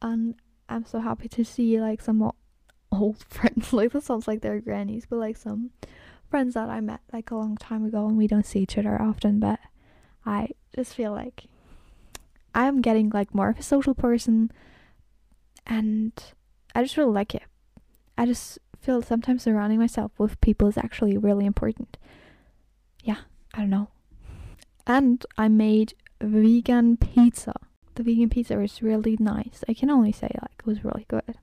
And 0.00 0.36
I'm 0.68 0.84
so 0.84 1.00
happy 1.00 1.28
to 1.28 1.44
see 1.44 1.80
like 1.80 2.00
some 2.00 2.22
old 2.92 3.24
friends. 3.28 3.72
like 3.72 3.92
that 3.92 4.02
sounds 4.04 4.28
like 4.28 4.40
they're 4.40 4.60
grannies, 4.60 5.06
but 5.08 5.16
like 5.16 5.36
some 5.36 5.70
friends 6.30 6.54
that 6.54 6.68
I 6.68 6.80
met 6.80 7.00
like 7.12 7.30
a 7.30 7.36
long 7.36 7.56
time 7.56 7.84
ago 7.84 8.06
and 8.06 8.16
we 8.16 8.26
don't 8.26 8.46
see 8.46 8.60
each 8.60 8.78
other 8.78 9.00
often, 9.00 9.40
but 9.40 9.58
I 10.26 10.50
just 10.74 10.94
feel 10.94 11.12
like 11.12 11.44
I'm 12.54 12.80
getting 12.80 13.10
like 13.10 13.34
more 13.34 13.50
of 13.50 13.58
a 13.58 13.62
social 13.62 13.94
person 13.94 14.50
and 15.66 16.12
I 16.74 16.82
just 16.82 16.96
really 16.96 17.12
like 17.12 17.34
it. 17.34 17.44
I 18.16 18.26
just 18.26 18.58
sometimes 19.02 19.42
surrounding 19.42 19.78
myself 19.78 20.12
with 20.18 20.40
people 20.40 20.68
is 20.68 20.78
actually 20.78 21.16
really 21.16 21.46
important. 21.46 21.96
Yeah, 23.02 23.18
I 23.54 23.60
don't 23.60 23.70
know. 23.70 23.88
And 24.86 25.24
I 25.36 25.48
made 25.48 25.94
vegan 26.20 26.96
pizza. 26.96 27.54
The 27.94 28.02
vegan 28.02 28.30
pizza 28.30 28.56
was 28.56 28.82
really 28.82 29.16
nice. 29.20 29.62
I 29.68 29.74
can 29.74 29.90
only 29.90 30.12
say 30.12 30.30
like 30.40 30.58
it 30.58 30.66
was 30.66 30.84
really 30.84 31.06
good 31.08 31.36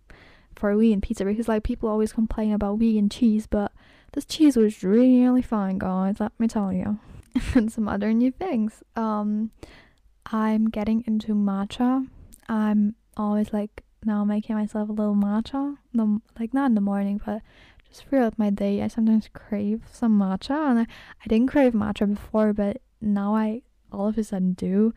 for 0.55 0.75
vegan 0.75 1.01
pizza 1.01 1.25
because 1.25 1.47
like 1.47 1.63
people 1.63 1.89
always 1.89 2.13
complain 2.13 2.53
about 2.53 2.79
vegan 2.79 3.09
cheese, 3.09 3.47
but 3.47 3.71
this 4.13 4.25
cheese 4.25 4.55
was 4.55 4.83
really 4.83 5.41
fine, 5.41 5.77
guys. 5.77 6.19
Let 6.19 6.31
me 6.39 6.47
tell 6.47 6.71
you. 6.71 6.99
and 7.53 7.71
some 7.71 7.87
other 7.87 8.13
new 8.13 8.31
things. 8.31 8.83
Um, 8.95 9.51
I'm 10.25 10.69
getting 10.69 11.03
into 11.05 11.33
matcha. 11.33 12.07
I'm 12.47 12.95
always 13.17 13.53
like 13.53 13.83
now 14.05 14.21
I'm 14.21 14.27
making 14.27 14.55
myself 14.55 14.89
a 14.89 14.93
little 14.93 15.15
matcha. 15.15 15.77
The, 15.93 16.19
like 16.39 16.53
not 16.53 16.67
in 16.67 16.75
the 16.75 16.81
morning, 16.81 17.19
but 17.25 17.41
just 17.88 18.05
throughout 18.05 18.38
my 18.38 18.50
day. 18.50 18.81
I 18.81 18.88
sometimes 18.88 19.29
crave 19.33 19.83
some 19.91 20.19
matcha, 20.19 20.69
and 20.69 20.79
I, 20.79 20.83
I 20.83 21.27
didn't 21.27 21.47
crave 21.47 21.74
matcha 21.74 22.07
before, 22.07 22.53
but 22.53 22.81
now 23.01 23.35
I 23.35 23.62
all 23.91 24.07
of 24.07 24.17
a 24.17 24.24
sudden 24.24 24.53
do, 24.53 24.93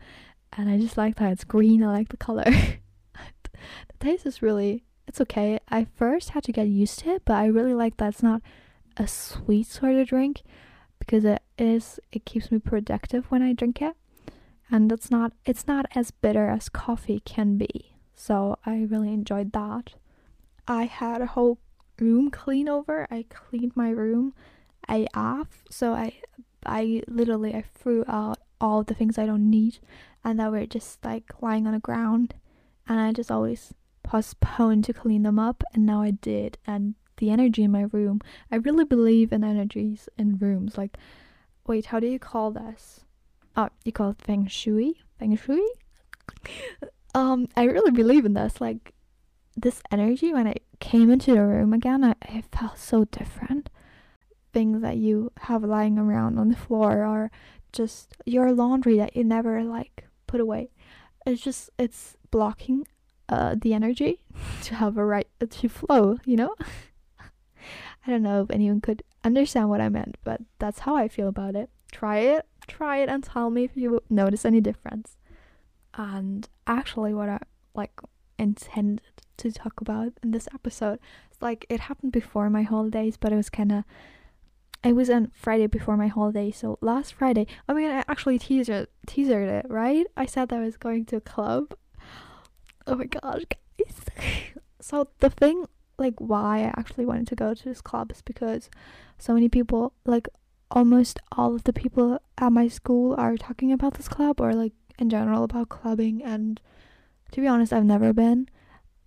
and 0.57 0.69
I 0.69 0.77
just 0.77 0.97
like 0.97 1.15
that 1.17 1.31
it's 1.31 1.43
green. 1.43 1.83
I 1.83 1.87
like 1.87 2.09
the 2.09 2.17
color. 2.17 2.43
the 3.13 3.97
taste 3.99 4.25
is 4.25 4.41
really 4.41 4.83
it's 5.07 5.21
okay. 5.21 5.59
I 5.69 5.87
first 5.95 6.31
had 6.31 6.43
to 6.43 6.51
get 6.51 6.67
used 6.67 6.99
to 6.99 7.15
it, 7.15 7.23
but 7.25 7.33
I 7.33 7.47
really 7.47 7.73
like 7.73 7.97
that 7.97 8.09
it's 8.09 8.23
not 8.23 8.41
a 8.97 9.07
sweet 9.07 9.67
sort 9.67 9.95
of 9.95 10.07
drink 10.07 10.43
because 10.99 11.25
it 11.25 11.41
is 11.57 11.99
it 12.11 12.25
keeps 12.25 12.51
me 12.51 12.59
productive 12.59 13.25
when 13.31 13.41
I 13.41 13.53
drink 13.53 13.81
it. 13.81 13.95
And 14.69 14.91
it's 14.91 15.09
not 15.09 15.33
it's 15.45 15.65
not 15.65 15.87
as 15.95 16.11
bitter 16.11 16.47
as 16.47 16.69
coffee 16.69 17.21
can 17.25 17.57
be. 17.57 17.95
So 18.19 18.59
I 18.65 18.81
really 18.81 19.13
enjoyed 19.13 19.53
that. 19.53 19.93
I 20.67 20.83
had 20.83 21.21
a 21.21 21.25
whole 21.25 21.57
room 21.97 22.29
clean 22.29 22.67
over. 22.67 23.07
I 23.09 23.23
cleaned 23.29 23.77
my 23.77 23.91
room 23.91 24.33
off. 25.13 25.63
So 25.71 25.93
I 25.93 26.11
I 26.65 27.01
literally 27.07 27.55
I 27.55 27.61
threw 27.61 28.03
out 28.09 28.37
all 28.59 28.83
the 28.83 28.93
things 28.93 29.17
I 29.17 29.25
don't 29.25 29.49
need 29.49 29.79
and 30.21 30.37
that 30.37 30.51
were 30.51 30.65
just 30.65 31.05
like 31.05 31.31
lying 31.41 31.65
on 31.65 31.71
the 31.71 31.79
ground 31.79 32.33
and 32.89 32.99
I 32.99 33.13
just 33.13 33.31
always 33.31 33.73
postponed 34.03 34.83
to 34.85 34.93
clean 34.93 35.23
them 35.23 35.39
up 35.39 35.63
and 35.73 35.85
now 35.85 36.01
I 36.01 36.11
did 36.11 36.57
and 36.67 36.95
the 37.17 37.29
energy 37.29 37.63
in 37.63 37.71
my 37.71 37.85
room 37.93 38.19
I 38.51 38.57
really 38.57 38.83
believe 38.83 39.31
in 39.31 39.45
energies 39.45 40.09
in 40.17 40.37
rooms 40.37 40.77
like 40.77 40.97
wait 41.65 41.85
how 41.85 42.01
do 42.01 42.07
you 42.07 42.19
call 42.19 42.51
this 42.51 43.05
oh 43.55 43.69
you 43.85 43.93
call 43.93 44.09
it 44.09 44.21
feng 44.21 44.45
shui 44.47 44.99
feng 45.17 45.37
shui 45.37 45.63
um 47.19 47.47
I 47.55 47.63
really 47.65 47.91
believe 47.91 48.25
in 48.25 48.33
this 48.33 48.61
like 48.61 48.93
this 49.55 49.81
energy 49.91 50.33
when 50.33 50.47
I 50.47 50.55
came 50.79 51.11
into 51.11 51.33
the 51.33 51.41
room 51.41 51.73
again 51.73 52.03
I, 52.03 52.43
felt 52.53 52.77
so 52.77 53.03
different 53.03 53.69
things 54.53 54.81
that 54.81 54.97
you 54.97 55.31
have 55.41 55.63
lying 55.63 55.97
around 55.99 56.39
on 56.39 56.49
the 56.49 56.55
floor 56.55 57.05
or 57.05 57.31
just 57.73 58.15
your 58.25 58.51
laundry 58.51 58.97
that 58.97 59.15
you 59.15 59.23
never 59.23 59.63
like 59.63 60.05
put 60.27 60.39
away. 60.39 60.71
It's 61.25 61.41
just 61.41 61.69
it's 61.77 62.15
blocking 62.31 62.87
uh 63.27 63.55
the 63.61 63.73
energy 63.73 64.23
to 64.63 64.75
have 64.75 64.97
a 64.97 65.05
right 65.05 65.27
to 65.49 65.69
flow, 65.69 66.17
you 66.25 66.37
know? 66.37 66.55
I 68.05 68.11
don't 68.11 68.23
know 68.23 68.41
if 68.43 68.49
anyone 68.49 68.81
could 68.81 69.03
understand 69.23 69.69
what 69.69 69.81
I 69.81 69.89
meant, 69.89 70.15
but 70.23 70.41
that's 70.57 70.79
how 70.79 70.95
I 70.95 71.09
feel 71.09 71.27
about 71.27 71.55
it. 71.55 71.69
Try 71.91 72.19
it, 72.19 72.47
try 72.67 72.97
it 73.03 73.09
and 73.09 73.23
tell 73.23 73.49
me 73.49 73.65
if 73.65 73.75
you 73.75 73.99
notice 74.09 74.45
any 74.45 74.61
difference. 74.61 75.18
And 75.99 76.47
actually 76.65 77.13
what 77.13 77.27
I 77.27 77.39
like 77.75 77.91
intended 78.37 79.01
to 79.35 79.51
talk 79.51 79.81
about 79.81 80.13
in 80.23 80.31
this 80.31 80.47
episode, 80.53 80.97
it's 81.29 81.41
like 81.41 81.65
it 81.67 81.81
happened 81.81 82.13
before 82.13 82.49
my 82.49 82.61
holidays, 82.63 83.17
but 83.17 83.33
it 83.33 83.35
was 83.35 83.49
kind 83.49 83.73
of 83.73 83.83
it 84.81 84.93
was 84.95 85.09
on 85.09 85.29
Friday 85.35 85.67
before 85.67 85.97
my 85.97 86.07
holiday, 86.07 86.51
so 86.51 86.77
last 86.79 87.13
Friday. 87.13 87.47
I 87.67 87.73
mean, 87.73 87.91
I 87.91 88.05
actually 88.07 88.39
teaser 88.39 88.87
teasered 89.07 89.49
it, 89.49 89.65
right? 89.69 90.07
I 90.15 90.25
said 90.25 90.47
that 90.49 90.59
I 90.59 90.63
was 90.63 90.77
going 90.77 91.03
to 91.07 91.17
a 91.17 91.21
club. 91.21 91.73
Oh 92.87 92.95
my 92.95 93.03
gosh, 93.03 93.43
guys! 93.77 93.95
so 94.79 95.09
the 95.19 95.29
thing, 95.29 95.65
like, 95.97 96.13
why 96.17 96.59
I 96.59 96.73
actually 96.77 97.07
wanted 97.07 97.27
to 97.27 97.35
go 97.35 97.53
to 97.53 97.63
this 97.65 97.81
club 97.81 98.13
is 98.13 98.21
because 98.21 98.69
so 99.17 99.33
many 99.33 99.49
people, 99.49 99.91
like, 100.05 100.29
almost 100.71 101.19
all 101.33 101.55
of 101.55 101.65
the 101.65 101.73
people 101.73 102.21
at 102.37 102.51
my 102.53 102.69
school 102.69 103.15
are 103.17 103.35
talking 103.35 103.73
about 103.73 103.95
this 103.95 104.07
club 104.07 104.39
or 104.39 104.53
like 104.53 104.73
in 105.01 105.09
general 105.09 105.43
about 105.43 105.69
clubbing. 105.69 106.23
And 106.23 106.59
to 107.31 107.41
be 107.41 107.47
honest, 107.47 107.73
I've 107.73 107.85
never 107.85 108.13
been 108.13 108.49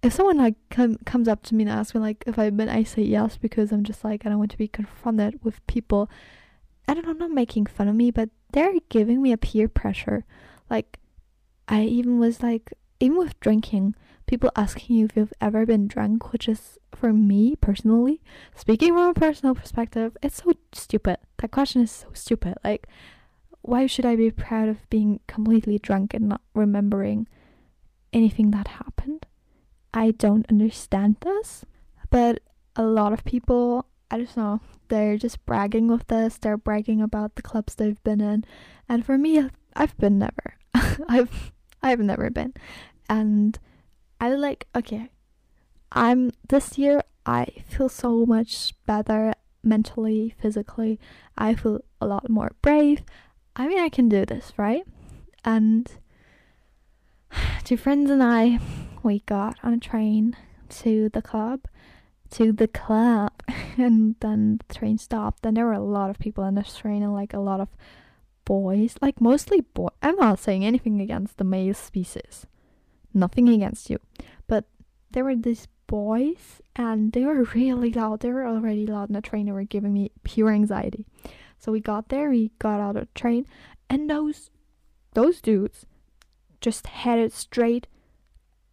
if 0.02 0.12
someone 0.12 0.36
like 0.36 0.56
com- 0.70 0.98
comes 1.06 1.28
up 1.28 1.42
to 1.44 1.54
me 1.54 1.62
and 1.62 1.70
asks 1.72 1.94
me 1.94 2.00
like 2.00 2.24
if 2.26 2.38
I've 2.38 2.56
been, 2.56 2.68
I 2.68 2.82
say 2.82 3.02
yes 3.02 3.36
because 3.36 3.70
I'm 3.70 3.84
just 3.84 4.04
like 4.04 4.26
I 4.26 4.28
don't 4.28 4.38
want 4.38 4.50
to 4.50 4.58
be 4.58 4.68
confronted 4.68 5.42
with 5.44 5.64
people. 5.66 6.10
I 6.88 6.94
don't 6.94 7.06
know, 7.06 7.12
not 7.12 7.30
making 7.30 7.66
fun 7.66 7.88
of 7.88 7.94
me, 7.94 8.10
but 8.10 8.28
they're 8.52 8.74
giving 8.88 9.22
me 9.22 9.30
a 9.30 9.36
peer 9.36 9.68
pressure. 9.68 10.24
Like, 10.68 10.98
I 11.68 11.84
even 11.84 12.18
was 12.18 12.42
like, 12.42 12.72
even 12.98 13.18
with 13.18 13.38
drinking, 13.38 13.94
people 14.26 14.50
asking 14.56 14.96
you 14.96 15.04
if 15.04 15.16
you've 15.16 15.32
ever 15.40 15.64
been 15.64 15.86
drunk, 15.86 16.32
which 16.32 16.48
is 16.48 16.78
for 16.92 17.12
me 17.12 17.54
personally, 17.54 18.20
speaking 18.56 18.94
from 18.94 19.10
a 19.10 19.14
personal 19.14 19.54
perspective, 19.54 20.16
it's 20.22 20.42
so 20.42 20.52
stupid. 20.72 21.18
That 21.38 21.52
question 21.52 21.82
is 21.82 21.92
so 21.92 22.08
stupid. 22.14 22.56
Like, 22.64 22.88
why 23.62 23.86
should 23.86 24.04
I 24.04 24.16
be 24.16 24.30
proud 24.30 24.68
of 24.68 24.88
being 24.90 25.20
completely 25.26 25.78
drunk 25.78 26.14
and 26.14 26.28
not 26.28 26.42
remembering 26.54 27.28
anything 28.12 28.50
that 28.50 28.68
happened? 28.68 29.26
I 29.94 30.10
don't 30.10 30.46
understand 30.48 31.16
this, 31.20 31.64
but 32.10 32.40
a 32.76 32.82
lot 32.82 33.12
of 33.12 33.24
people, 33.24 33.86
I 34.10 34.18
don't 34.18 34.36
know, 34.36 34.60
they're 34.88 35.16
just 35.16 35.44
bragging 35.46 35.88
with 35.88 36.06
this. 36.08 36.38
They're 36.38 36.56
bragging 36.56 37.00
about 37.00 37.36
the 37.36 37.42
clubs 37.42 37.74
they've 37.74 38.02
been 38.02 38.20
in, 38.20 38.44
and 38.88 39.06
for 39.06 39.16
me, 39.16 39.48
I've 39.74 39.96
been 39.96 40.18
never. 40.18 40.56
I've 41.08 41.52
I've 41.82 42.00
never 42.00 42.30
been, 42.30 42.54
and 43.08 43.58
I 44.20 44.34
like 44.34 44.66
okay. 44.74 45.10
I'm 45.90 46.30
this 46.48 46.78
year. 46.78 47.02
I 47.24 47.46
feel 47.68 47.88
so 47.88 48.26
much 48.26 48.74
better 48.86 49.34
mentally, 49.62 50.34
physically. 50.40 50.98
I 51.36 51.54
feel 51.54 51.80
a 52.00 52.06
lot 52.06 52.28
more 52.28 52.52
brave. 52.62 53.02
I 53.54 53.68
mean, 53.68 53.78
I 53.78 53.88
can 53.88 54.08
do 54.08 54.24
this, 54.24 54.52
right? 54.56 54.84
And 55.44 55.90
two 57.64 57.76
friends 57.76 58.10
and 58.10 58.22
I 58.22 58.58
we 59.02 59.20
got 59.20 59.58
on 59.62 59.74
a 59.74 59.78
train 59.78 60.36
to 60.68 61.08
the 61.10 61.22
club 61.22 61.66
to 62.30 62.52
the 62.52 62.68
club 62.68 63.32
and 63.76 64.16
then 64.20 64.58
the 64.66 64.74
train 64.74 64.98
stopped 64.98 65.44
and 65.44 65.56
there 65.56 65.66
were 65.66 65.72
a 65.72 65.80
lot 65.80 66.10
of 66.10 66.18
people 66.18 66.44
in 66.44 66.54
this 66.54 66.76
train 66.76 67.02
and 67.02 67.12
like 67.12 67.34
a 67.34 67.40
lot 67.40 67.60
of 67.60 67.68
boys 68.44 68.96
like 69.00 69.20
mostly 69.20 69.60
boy 69.60 69.88
i'm 70.02 70.16
not 70.16 70.38
saying 70.38 70.64
anything 70.64 71.00
against 71.00 71.36
the 71.36 71.44
male 71.44 71.74
species 71.74 72.46
nothing 73.14 73.48
against 73.48 73.88
you 73.88 73.98
but 74.48 74.64
there 75.12 75.24
were 75.24 75.36
these 75.36 75.68
boys 75.86 76.60
and 76.74 77.12
they 77.12 77.24
were 77.24 77.44
really 77.54 77.92
loud 77.92 78.20
they 78.20 78.30
were 78.30 78.46
already 78.46 78.86
loud 78.86 79.08
in 79.08 79.14
the 79.14 79.20
train 79.20 79.46
they 79.46 79.52
were 79.52 79.62
giving 79.62 79.92
me 79.92 80.10
pure 80.24 80.50
anxiety 80.50 81.04
so 81.62 81.70
we 81.70 81.80
got 81.80 82.08
there 82.08 82.30
we 82.30 82.50
got 82.58 82.80
out 82.80 82.96
of 82.96 83.02
the 83.02 83.08
train 83.14 83.46
and 83.88 84.10
those 84.10 84.50
those 85.14 85.40
dudes 85.40 85.86
just 86.60 86.86
headed 86.86 87.32
straight 87.32 87.86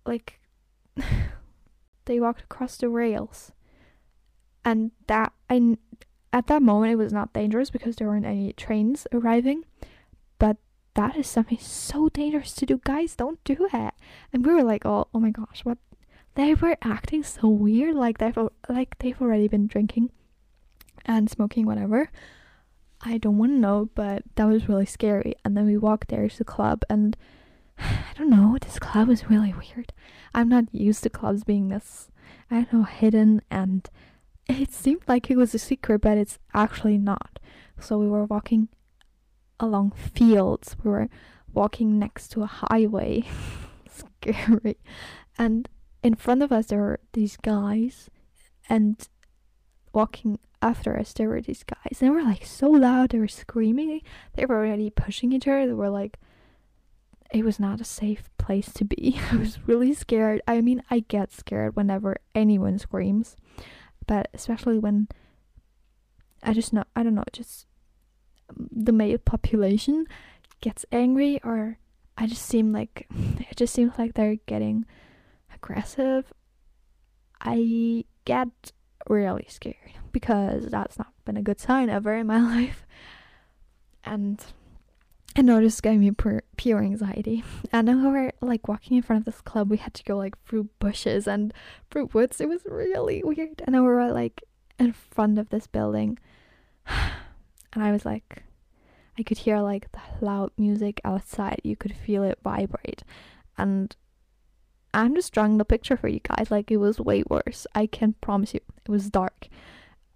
like 0.06 0.40
they 2.06 2.20
walked 2.20 2.42
across 2.42 2.78
the 2.78 2.90
rails. 2.90 3.52
And 4.66 4.92
that 5.08 5.34
I 5.50 5.78
at 6.32 6.48
that 6.48 6.62
moment 6.62 6.94
it 6.94 6.98
was 6.98 7.14
not 7.14 7.34
dangerous 7.34 7.70
because 7.70 7.96
there 7.96 8.08
weren't 8.08 8.26
any 8.26 8.54
trains 8.54 9.08
arriving 9.12 9.66
but 10.38 10.58
that 10.94 11.16
is 11.16 11.28
something 11.28 11.58
so 11.60 12.10
dangerous 12.10 12.54
to 12.56 12.66
do. 12.66 12.80
Guys 12.84 13.16
don't 13.16 13.44
do 13.44 13.68
it 13.74 13.94
and 14.34 14.46
we 14.46 14.54
were 14.54 14.64
like 14.64 14.86
oh 14.86 15.08
oh 15.14 15.20
my 15.20 15.32
gosh 15.32 15.62
what? 15.64 15.78
They 16.36 16.54
were 16.54 16.78
acting 16.82 17.24
so 17.24 17.48
weird 17.48 17.96
like 17.96 18.20
they've 18.20 18.38
like 18.68 18.98
they've 19.00 19.22
already 19.22 19.48
been 19.48 19.68
drinking 19.68 20.12
and 21.06 21.30
smoking 21.30 21.66
whatever 21.66 22.12
i 23.02 23.18
don't 23.18 23.38
want 23.38 23.52
to 23.52 23.58
know 23.58 23.90
but 23.96 24.24
that 24.36 24.46
was 24.46 24.70
really 24.70 24.86
scary 24.86 25.34
and 25.44 25.56
then 25.56 25.66
we 25.66 25.78
walked 25.78 26.10
there 26.10 26.28
to 26.28 26.38
the 26.38 26.44
club 26.44 26.84
and 26.90 27.16
I 27.80 28.14
don't 28.18 28.30
know, 28.30 28.58
this 28.60 28.80
club 28.80 29.08
was 29.08 29.30
really 29.30 29.54
weird. 29.54 29.94
I'm 30.34 30.50
not 30.50 30.66
used 30.74 31.04
to 31.04 31.10
clubs 31.10 31.44
being 31.44 31.70
this. 31.70 32.10
I 32.52 32.56
don't 32.56 32.74
know, 32.74 32.84
hidden 32.84 33.42
and 33.50 33.90
it 34.48 34.74
seemed 34.74 35.04
like 35.08 35.30
it 35.30 35.38
was 35.38 35.54
a 35.54 35.60
secret, 35.60 36.02
but 36.02 36.18
it's 36.18 36.40
actually 36.54 36.98
not. 36.98 37.40
So 37.80 37.98
we 37.98 38.08
were 38.08 38.26
walking 38.26 38.70
along 39.60 39.92
fields. 39.92 40.76
We 40.84 40.90
were 40.90 41.10
walking 41.54 42.00
next 42.00 42.30
to 42.30 42.44
a 42.44 42.48
highway. 42.48 43.26
Scary. 43.90 44.78
And 45.38 45.70
in 46.04 46.16
front 46.16 46.44
of 46.44 46.52
us 46.52 46.68
there 46.68 46.80
were 46.80 47.00
these 47.14 47.38
guys 47.38 48.10
and 48.68 49.08
walking 49.94 50.40
after 50.62 50.98
us 50.98 51.14
there 51.14 51.30
were 51.30 51.42
these 51.42 51.64
guys. 51.64 52.00
They 52.00 52.10
were 52.10 52.24
like 52.24 52.46
so 52.46 52.70
loud, 52.70 53.10
they 53.10 53.20
were 53.20 53.28
screaming, 53.28 54.02
they 54.36 54.46
were 54.46 54.58
already 54.58 54.90
pushing 54.90 55.32
each 55.32 55.48
other, 55.48 55.68
they 55.68 55.74
were 55.74 55.90
like 55.90 56.18
it 57.32 57.46
was 57.46 57.60
not 57.60 57.80
a 57.80 57.86
safe 57.86 58.30
place 58.38 58.74
to 58.74 58.86
be. 58.86 59.20
I 59.32 59.38
was 59.38 59.60
really 59.68 59.94
scared. 59.94 60.42
I 60.48 60.62
mean, 60.62 60.82
I 60.90 61.02
get 61.02 61.32
scared 61.32 61.76
whenever 61.76 62.18
anyone 62.34 62.80
screams, 62.80 63.36
but 64.08 64.30
especially 64.34 64.80
when 64.80 65.08
I 66.42 66.54
just 66.54 66.74
know, 66.74 66.84
I 66.96 67.04
don't 67.04 67.16
know, 67.16 67.24
just 67.32 67.68
the 68.58 68.92
male 68.92 69.20
population 69.20 70.08
gets 70.62 70.86
angry 70.92 71.40
or 71.44 71.78
I 72.18 72.28
just 72.28 72.46
seem 72.46 72.74
like 72.74 73.08
it 73.50 73.56
just 73.56 73.74
seems 73.74 73.98
like 73.98 74.16
they're 74.16 74.38
getting 74.48 74.86
aggressive. 75.54 76.34
I 77.42 78.06
get 78.26 78.72
really 79.08 79.46
scared 79.48 79.76
because 80.12 80.66
that's 80.66 80.98
not 80.98 81.14
been 81.26 81.38
a 81.38 81.42
good 81.42 81.60
sign 81.60 81.90
ever 81.90 82.14
in 82.16 82.28
my 82.28 82.40
life. 82.56 82.86
And 84.04 84.44
I 85.38 85.42
this 85.62 85.80
gave 85.80 86.00
me 86.00 86.12
pure, 86.12 86.44
pure 86.58 86.80
anxiety. 86.80 87.44
And 87.72 87.88
then 87.88 88.04
we 88.04 88.10
were 88.10 88.32
like 88.42 88.68
walking 88.68 88.98
in 88.98 89.04
front 89.04 89.22
of 89.22 89.26
this 89.26 89.42
club, 89.42 89.70
we 89.70 89.78
had 89.78 89.94
to 89.96 90.04
go 90.04 90.18
like 90.18 90.36
through 90.46 90.70
bushes 90.80 91.28
and 91.28 91.54
through 91.90 92.10
woods. 92.14 92.42
It 92.42 92.50
was 92.50 92.62
really 92.66 93.22
weird. 93.24 93.62
And 93.66 93.76
then 93.76 93.84
we 93.84 93.90
were 93.90 94.12
like 94.12 94.44
in 94.78 94.94
front 94.94 95.38
of 95.38 95.50
this 95.50 95.68
building. 95.68 96.18
And 97.72 97.84
I 97.84 97.92
was 97.92 98.04
like, 98.04 98.42
I 99.16 99.22
could 99.22 99.38
hear 99.38 99.60
like 99.60 99.92
the 99.92 100.00
loud 100.26 100.50
music 100.58 101.00
outside. 101.06 101.62
You 101.64 101.76
could 101.76 101.96
feel 101.96 102.24
it 102.24 102.40
vibrate. 102.44 103.04
And 103.60 103.96
I'm 104.92 105.14
just 105.14 105.32
drawing 105.34 105.60
the 105.60 105.66
picture 105.66 105.96
for 105.96 106.08
you 106.08 106.20
guys. 106.20 106.50
Like 106.50 106.72
it 106.72 106.78
was 106.78 107.00
way 107.00 107.24
worse. 107.30 107.68
I 107.76 107.86
can 107.86 108.16
promise 108.22 108.56
you. 108.56 108.62
It 108.90 108.92
was 108.92 109.12
dark. 109.12 109.48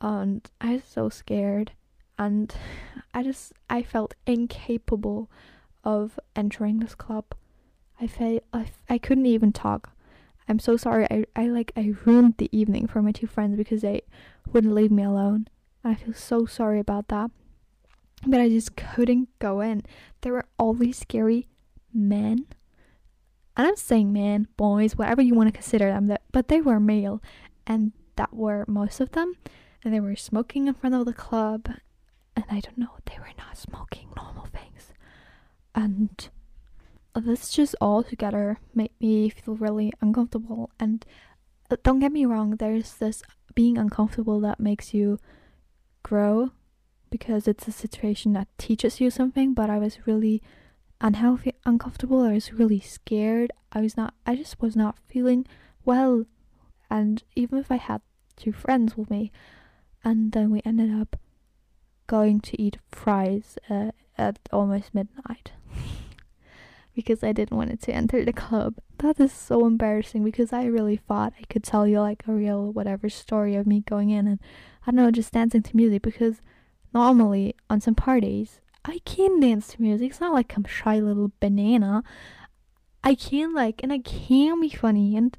And 0.01 0.49
I 0.59 0.73
was 0.73 0.83
so 0.83 1.07
scared 1.07 1.73
and 2.17 2.53
I 3.13 3.21
just 3.21 3.53
I 3.69 3.83
felt 3.83 4.15
incapable 4.25 5.29
of 5.83 6.19
entering 6.35 6.79
this 6.79 6.95
club. 6.95 7.25
I 8.01 8.07
felt 8.07 8.43
I, 8.51 8.65
I 8.89 8.97
couldn't 8.97 9.27
even 9.27 9.51
talk. 9.51 9.91
I'm 10.49 10.57
so 10.57 10.75
sorry. 10.75 11.05
I 11.11 11.25
I 11.35 11.45
like 11.45 11.71
I 11.77 11.93
ruined 12.03 12.35
the 12.37 12.49
evening 12.51 12.87
for 12.87 13.03
my 13.03 13.11
two 13.11 13.27
friends 13.27 13.55
because 13.55 13.81
they 13.81 14.01
wouldn't 14.51 14.73
leave 14.73 14.91
me 14.91 15.03
alone. 15.03 15.47
I 15.83 15.93
feel 15.93 16.15
so 16.15 16.47
sorry 16.47 16.79
about 16.79 17.09
that. 17.09 17.29
But 18.25 18.39
I 18.39 18.49
just 18.49 18.75
couldn't 18.75 19.29
go 19.37 19.61
in. 19.61 19.83
There 20.21 20.33
were 20.33 20.45
all 20.57 20.73
these 20.73 20.97
scary 20.97 21.47
men. 21.93 22.47
And 23.55 23.67
I'm 23.67 23.75
saying 23.75 24.11
men, 24.11 24.47
boys, 24.57 24.95
whatever 24.95 25.21
you 25.21 25.35
want 25.35 25.47
to 25.49 25.53
consider 25.53 25.89
them, 25.89 26.07
that 26.07 26.23
but 26.31 26.47
they 26.47 26.59
were 26.59 26.79
male 26.79 27.21
and 27.67 27.91
that 28.15 28.33
were 28.33 28.65
most 28.67 28.99
of 28.99 29.11
them 29.11 29.35
and 29.83 29.93
they 29.93 29.99
were 29.99 30.15
smoking 30.15 30.67
in 30.67 30.73
front 30.73 30.95
of 30.95 31.05
the 31.05 31.13
club 31.13 31.69
and 32.35 32.45
I 32.49 32.59
don't 32.59 32.77
know, 32.77 32.95
they 33.05 33.19
were 33.19 33.33
not 33.37 33.57
smoking 33.57 34.09
normal 34.15 34.45
things. 34.45 34.91
And 35.75 36.29
this 37.15 37.49
just 37.49 37.75
all 37.79 38.03
together 38.03 38.57
made 38.73 38.91
me 38.99 39.29
feel 39.29 39.55
really 39.55 39.93
uncomfortable. 40.01 40.71
And 40.79 41.05
uh, 41.69 41.77
don't 41.83 41.99
get 41.99 42.11
me 42.11 42.25
wrong, 42.25 42.55
there's 42.55 42.95
this 42.95 43.21
being 43.53 43.77
uncomfortable 43.77 44.39
that 44.41 44.59
makes 44.59 44.93
you 44.93 45.19
grow 46.01 46.51
because 47.11 47.47
it's 47.47 47.67
a 47.67 47.71
situation 47.71 48.33
that 48.33 48.47
teaches 48.57 48.99
you 48.99 49.11
something. 49.11 49.53
But 49.53 49.69
I 49.69 49.77
was 49.77 50.07
really 50.07 50.41
unhealthy, 50.99 51.53
uncomfortable. 51.65 52.21
I 52.21 52.33
was 52.33 52.53
really 52.53 52.79
scared. 52.79 53.51
I 53.71 53.81
was 53.81 53.95
not, 53.95 54.15
I 54.25 54.35
just 54.35 54.59
was 54.61 54.75
not 54.75 54.97
feeling 55.07 55.45
well. 55.85 56.25
And 56.89 57.23
even 57.35 57.59
if 57.59 57.71
I 57.71 57.77
had 57.77 58.01
two 58.35 58.51
friends 58.51 58.97
with 58.97 59.09
me, 59.09 59.31
and 60.03 60.31
then 60.31 60.51
we 60.51 60.61
ended 60.65 60.93
up 60.93 61.17
going 62.07 62.39
to 62.41 62.61
eat 62.61 62.77
fries 62.91 63.57
uh, 63.69 63.91
at 64.17 64.39
almost 64.51 64.93
midnight 64.93 65.53
because 66.95 67.23
I 67.23 67.31
didn't 67.31 67.57
want 67.57 67.71
it 67.71 67.81
to 67.83 67.93
enter 67.93 68.23
the 68.23 68.33
club. 68.33 68.75
That 68.99 69.19
is 69.19 69.31
so 69.31 69.65
embarrassing 69.65 70.23
because 70.23 70.53
I 70.53 70.65
really 70.65 70.97
thought 70.97 71.33
I 71.39 71.43
could 71.49 71.63
tell 71.63 71.87
you 71.87 71.99
like 71.99 72.23
a 72.27 72.31
real 72.31 72.71
whatever 72.71 73.09
story 73.09 73.55
of 73.55 73.65
me 73.65 73.81
going 73.81 74.09
in 74.09 74.27
and 74.27 74.39
I 74.85 74.91
don't 74.91 74.97
know 74.97 75.11
just 75.11 75.33
dancing 75.33 75.63
to 75.63 75.75
music 75.75 76.01
because 76.01 76.41
normally 76.93 77.55
on 77.69 77.81
some 77.81 77.95
parties 77.95 78.59
I 78.85 78.99
can 79.05 79.39
dance 79.39 79.67
to 79.69 79.81
music. 79.81 80.11
It's 80.11 80.19
not 80.19 80.33
like 80.33 80.53
I'm 80.55 80.65
shy 80.65 80.99
little 80.99 81.31
banana. 81.39 82.03
I 83.03 83.15
can 83.15 83.53
like 83.53 83.81
and 83.81 83.91
I 83.93 83.99
can 83.99 84.59
be 84.61 84.69
funny 84.69 85.15
and 85.15 85.37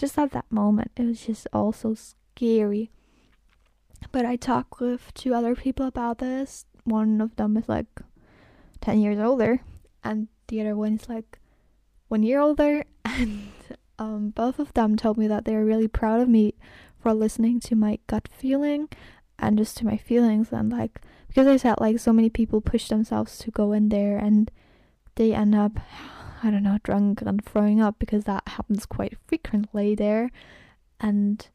just 0.00 0.18
at 0.18 0.32
that 0.32 0.50
moment 0.50 0.92
it 0.96 1.04
was 1.04 1.26
just 1.26 1.46
all 1.52 1.72
so 1.72 1.94
scary. 1.94 2.90
But 4.12 4.24
I 4.24 4.36
talked 4.36 4.80
with 4.80 5.12
two 5.12 5.34
other 5.34 5.54
people 5.54 5.86
about 5.86 6.18
this. 6.18 6.64
One 6.84 7.20
of 7.20 7.36
them 7.36 7.56
is 7.58 7.68
like 7.68 8.00
10 8.80 8.98
years 8.98 9.18
older, 9.18 9.60
and 10.02 10.28
the 10.48 10.62
other 10.62 10.74
one 10.74 10.94
is 10.94 11.08
like 11.08 11.38
one 12.08 12.22
year 12.22 12.40
older. 12.40 12.84
And 13.04 13.50
um, 13.98 14.30
both 14.30 14.58
of 14.58 14.72
them 14.72 14.96
told 14.96 15.18
me 15.18 15.26
that 15.26 15.44
they're 15.44 15.64
really 15.64 15.88
proud 15.88 16.20
of 16.20 16.28
me 16.28 16.54
for 16.98 17.12
listening 17.12 17.60
to 17.60 17.76
my 17.76 17.98
gut 18.06 18.28
feeling 18.32 18.88
and 19.38 19.58
just 19.58 19.76
to 19.78 19.84
my 19.86 19.98
feelings. 19.98 20.48
And 20.52 20.70
like, 20.70 21.02
because 21.28 21.46
I 21.46 21.56
said, 21.56 21.80
like, 21.80 21.98
so 21.98 22.12
many 22.12 22.30
people 22.30 22.60
push 22.62 22.88
themselves 22.88 23.36
to 23.38 23.50
go 23.50 23.72
in 23.72 23.90
there 23.90 24.16
and 24.16 24.50
they 25.16 25.34
end 25.34 25.54
up, 25.54 25.72
I 26.42 26.50
don't 26.50 26.62
know, 26.62 26.78
drunk 26.82 27.22
and 27.22 27.44
throwing 27.44 27.80
up 27.80 27.98
because 27.98 28.24
that 28.24 28.48
happens 28.48 28.86
quite 28.86 29.16
frequently 29.26 29.94
there. 29.94 30.30
And 30.98 31.46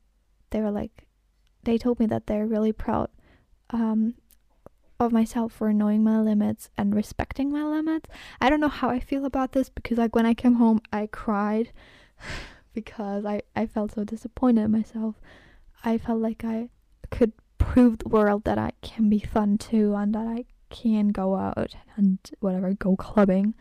they 0.52 0.62
were 0.62 0.72
like, 0.72 1.06
they 1.64 1.78
told 1.78 2.00
me 2.00 2.06
that 2.08 2.28
they're 2.28 2.46
really 2.46 2.72
proud 2.72 3.10
um, 3.72 4.16
of 5.00 5.12
myself 5.12 5.52
for 5.52 5.74
knowing 5.74 6.04
my 6.04 6.20
limits 6.20 6.70
and 6.78 6.96
respecting 6.96 7.52
my 7.52 7.64
limits. 7.64 8.10
I 8.40 8.50
don't 8.50 8.60
know 8.60 8.70
how 8.70 8.90
I 8.90 9.00
feel 9.00 9.26
about 9.26 9.52
this 9.52 9.70
because 9.70 9.98
like 9.98 10.16
when 10.16 10.26
I 10.26 10.34
came 10.34 10.56
home 10.56 10.80
I 10.94 11.08
cried 11.12 11.72
because 12.74 13.26
I, 13.26 13.42
I 13.56 13.66
felt 13.66 13.94
so 13.94 14.04
disappointed 14.04 14.66
in 14.66 14.72
myself. 14.72 15.16
I 15.84 15.98
felt 15.98 16.22
like 16.22 16.44
I 16.44 16.70
could 17.12 17.34
prove 17.58 18.00
the 18.00 18.10
world 18.10 18.44
that 18.46 18.58
I 18.58 18.72
can 18.82 19.10
be 19.10 19.20
fun 19.20 19.58
too 19.58 19.96
and 19.96 20.14
that 20.14 20.28
I 20.28 20.46
can 20.70 21.10
go 21.10 21.36
out 21.36 21.76
and 21.96 22.20
whatever 22.40 22.74
go 22.74 22.96
clubbing. 22.96 23.56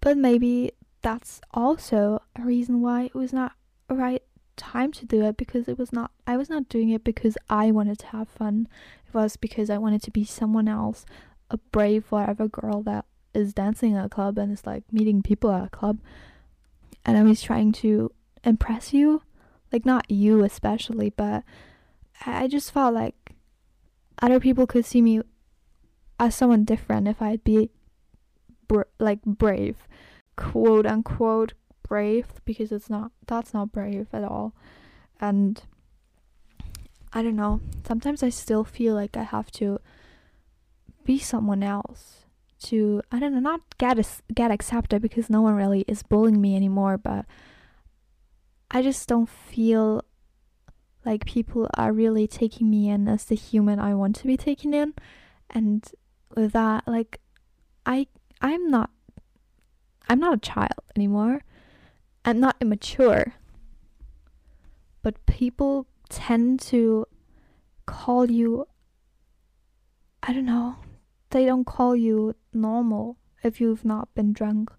But 0.00 0.16
maybe 0.16 0.72
that's 1.02 1.40
also 1.52 2.22
a 2.36 2.42
reason 2.42 2.80
why 2.80 3.04
it 3.04 3.14
was 3.14 3.32
not 3.32 3.52
a 3.88 3.94
right 3.94 4.22
time 4.56 4.92
to 4.92 5.06
do 5.06 5.24
it 5.24 5.36
because 5.36 5.68
it 5.68 5.78
was 5.78 5.92
not 5.92 6.10
I 6.26 6.36
was 6.36 6.50
not 6.50 6.68
doing 6.68 6.90
it 6.90 7.04
because 7.04 7.38
I 7.48 7.70
wanted 7.70 7.98
to 8.00 8.06
have 8.08 8.28
fun. 8.28 8.68
It 9.06 9.14
was 9.14 9.36
because 9.36 9.70
I 9.70 9.78
wanted 9.78 10.02
to 10.02 10.10
be 10.10 10.24
someone 10.24 10.68
else, 10.68 11.06
a 11.50 11.56
brave 11.56 12.06
whatever 12.10 12.48
girl 12.48 12.82
that 12.82 13.06
is 13.34 13.54
dancing 13.54 13.96
at 13.96 14.04
a 14.04 14.08
club 14.08 14.38
and 14.38 14.52
is 14.52 14.66
like 14.66 14.84
meeting 14.92 15.22
people 15.22 15.50
at 15.50 15.64
a 15.64 15.70
club. 15.70 16.00
And 17.04 17.16
I 17.16 17.22
was 17.22 17.40
trying 17.40 17.72
to 17.72 18.12
impress 18.44 18.92
you, 18.92 19.22
like 19.72 19.86
not 19.86 20.10
you 20.10 20.44
especially, 20.44 21.10
but 21.10 21.44
I 22.26 22.48
just 22.48 22.72
felt 22.72 22.94
like 22.94 23.34
other 24.20 24.40
people 24.40 24.66
could 24.66 24.84
see 24.84 25.00
me 25.00 25.22
as 26.18 26.34
someone 26.34 26.64
different 26.64 27.06
if 27.06 27.22
I'd 27.22 27.44
be 27.44 27.70
br- 28.68 28.82
like 28.98 29.22
brave, 29.24 29.88
quote 30.36 30.86
unquote 30.86 31.54
brave 31.82 32.26
because 32.44 32.70
it's 32.70 32.90
not 32.90 33.10
that's 33.26 33.54
not 33.54 33.72
brave 33.72 34.08
at 34.12 34.24
all. 34.24 34.54
And 35.20 35.62
i 37.12 37.22
don't 37.22 37.36
know 37.36 37.60
sometimes 37.86 38.22
i 38.22 38.28
still 38.28 38.64
feel 38.64 38.94
like 38.94 39.16
i 39.16 39.22
have 39.22 39.50
to 39.50 39.78
be 41.04 41.18
someone 41.18 41.62
else 41.62 42.24
to 42.60 43.00
i 43.10 43.18
don't 43.18 43.32
know 43.32 43.40
not 43.40 43.60
get 43.78 43.98
a, 43.98 44.04
get 44.34 44.50
accepted 44.50 45.00
because 45.00 45.30
no 45.30 45.40
one 45.40 45.54
really 45.54 45.84
is 45.88 46.02
bullying 46.02 46.40
me 46.40 46.56
anymore 46.56 46.98
but 46.98 47.24
i 48.70 48.82
just 48.82 49.08
don't 49.08 49.28
feel 49.28 50.02
like 51.04 51.24
people 51.24 51.68
are 51.74 51.92
really 51.92 52.26
taking 52.26 52.68
me 52.68 52.88
in 52.90 53.08
as 53.08 53.24
the 53.24 53.34
human 53.34 53.78
i 53.78 53.94
want 53.94 54.14
to 54.16 54.26
be 54.26 54.36
taken 54.36 54.74
in. 54.74 54.92
And 55.48 55.90
with 56.36 56.52
that 56.52 56.86
like 56.86 57.20
i 57.86 58.06
i'm 58.40 58.68
not 58.70 58.90
i'm 60.08 60.18
not 60.20 60.34
a 60.34 60.38
child 60.38 60.84
anymore. 60.96 61.42
I'm 62.24 62.40
not 62.40 62.56
immature, 62.60 63.34
but 65.02 65.24
people 65.24 65.86
tend 66.10 66.60
to 66.62 67.06
call 67.86 68.30
you, 68.30 68.66
I 70.22 70.34
don't 70.34 70.44
know, 70.44 70.76
they 71.30 71.46
don't 71.46 71.64
call 71.64 71.96
you 71.96 72.34
normal 72.52 73.16
if 73.42 73.60
you've 73.62 73.84
not 73.84 74.14
been 74.14 74.34
drunk, 74.34 74.70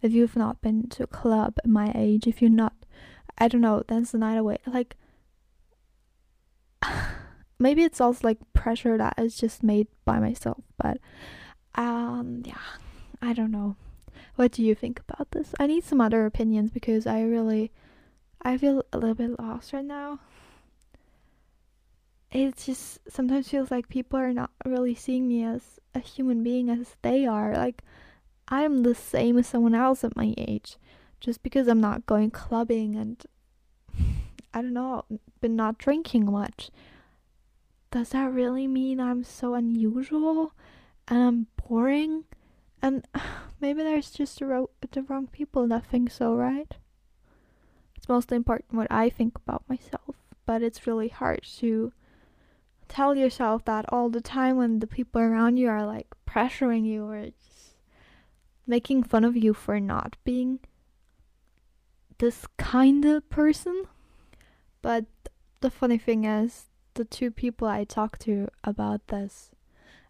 if 0.00 0.12
you've 0.12 0.36
not 0.36 0.62
been 0.62 0.88
to 0.90 1.02
a 1.02 1.06
club 1.06 1.56
at 1.58 1.68
my 1.68 1.92
age, 1.94 2.26
if 2.26 2.40
you're 2.40 2.50
not, 2.50 2.72
I 3.36 3.48
don't 3.48 3.60
know, 3.60 3.82
dance 3.86 4.12
the 4.12 4.18
night 4.18 4.38
away. 4.38 4.58
Like, 4.66 4.96
maybe 7.58 7.82
it's 7.82 8.00
also 8.00 8.20
like 8.22 8.38
pressure 8.54 8.96
that 8.96 9.14
is 9.18 9.36
just 9.36 9.62
made 9.62 9.88
by 10.06 10.18
myself, 10.20 10.62
but 10.78 10.98
um 11.74 12.42
yeah, 12.46 12.54
I 13.24 13.32
don't 13.32 13.52
know. 13.52 13.76
What 14.36 14.52
do 14.52 14.62
you 14.62 14.74
think 14.74 15.00
about 15.00 15.30
this? 15.30 15.54
I 15.58 15.66
need 15.66 15.82
some 15.82 15.98
other 16.00 16.26
opinions 16.26 16.70
because 16.70 17.06
I 17.06 17.22
really 17.22 17.72
I 18.42 18.58
feel 18.58 18.84
a 18.92 18.98
little 18.98 19.14
bit 19.14 19.40
lost 19.40 19.72
right 19.72 19.84
now. 19.84 20.18
It 22.30 22.58
just 22.58 22.98
sometimes 23.08 23.48
feels 23.48 23.70
like 23.70 23.88
people 23.88 24.18
are 24.18 24.34
not 24.34 24.50
really 24.66 24.94
seeing 24.94 25.26
me 25.26 25.42
as 25.42 25.80
a 25.94 26.00
human 26.00 26.42
being 26.42 26.68
as 26.68 26.96
they 27.00 27.24
are. 27.24 27.54
Like 27.54 27.82
I'm 28.48 28.82
the 28.82 28.94
same 28.94 29.38
as 29.38 29.46
someone 29.46 29.74
else 29.74 30.04
at 30.04 30.16
my 30.16 30.34
age. 30.36 30.76
Just 31.18 31.42
because 31.42 31.66
I'm 31.66 31.80
not 31.80 32.04
going 32.04 32.30
clubbing 32.30 32.94
and 32.94 33.24
I 34.52 34.60
don't 34.60 34.74
know, 34.74 35.06
been 35.40 35.56
not 35.56 35.78
drinking 35.78 36.30
much. 36.30 36.70
Does 37.90 38.10
that 38.10 38.34
really 38.34 38.66
mean 38.66 39.00
I'm 39.00 39.24
so 39.24 39.54
unusual 39.54 40.52
and 41.08 41.18
I'm 41.18 41.46
boring? 41.66 42.24
And 42.84 43.08
maybe 43.62 43.82
there's 43.82 44.10
just 44.10 44.38
the, 44.38 44.44
ro- 44.44 44.70
the 44.90 45.02
wrong 45.02 45.26
people 45.26 45.66
that 45.68 45.86
think 45.86 46.10
so, 46.10 46.34
right? 46.34 46.70
It's 47.96 48.10
mostly 48.10 48.36
important 48.36 48.74
what 48.74 48.92
I 48.92 49.08
think 49.08 49.36
about 49.36 49.64
myself, 49.70 50.16
but 50.44 50.62
it's 50.62 50.86
really 50.86 51.08
hard 51.08 51.42
to 51.60 51.94
tell 52.86 53.16
yourself 53.16 53.64
that 53.64 53.86
all 53.88 54.10
the 54.10 54.20
time 54.20 54.58
when 54.58 54.80
the 54.80 54.86
people 54.86 55.22
around 55.22 55.56
you 55.56 55.70
are 55.70 55.86
like 55.86 56.08
pressuring 56.28 56.84
you 56.84 57.06
or 57.06 57.24
just 57.24 57.76
making 58.66 59.02
fun 59.02 59.24
of 59.24 59.34
you 59.34 59.54
for 59.54 59.80
not 59.80 60.18
being 60.22 60.60
this 62.18 62.46
kind 62.58 63.02
of 63.06 63.30
person. 63.30 63.84
But 64.82 65.06
the 65.62 65.70
funny 65.70 65.96
thing 65.96 66.26
is, 66.26 66.66
the 66.92 67.06
two 67.06 67.30
people 67.30 67.66
I 67.66 67.84
talked 67.84 68.20
to 68.22 68.48
about 68.62 69.06
this, 69.06 69.52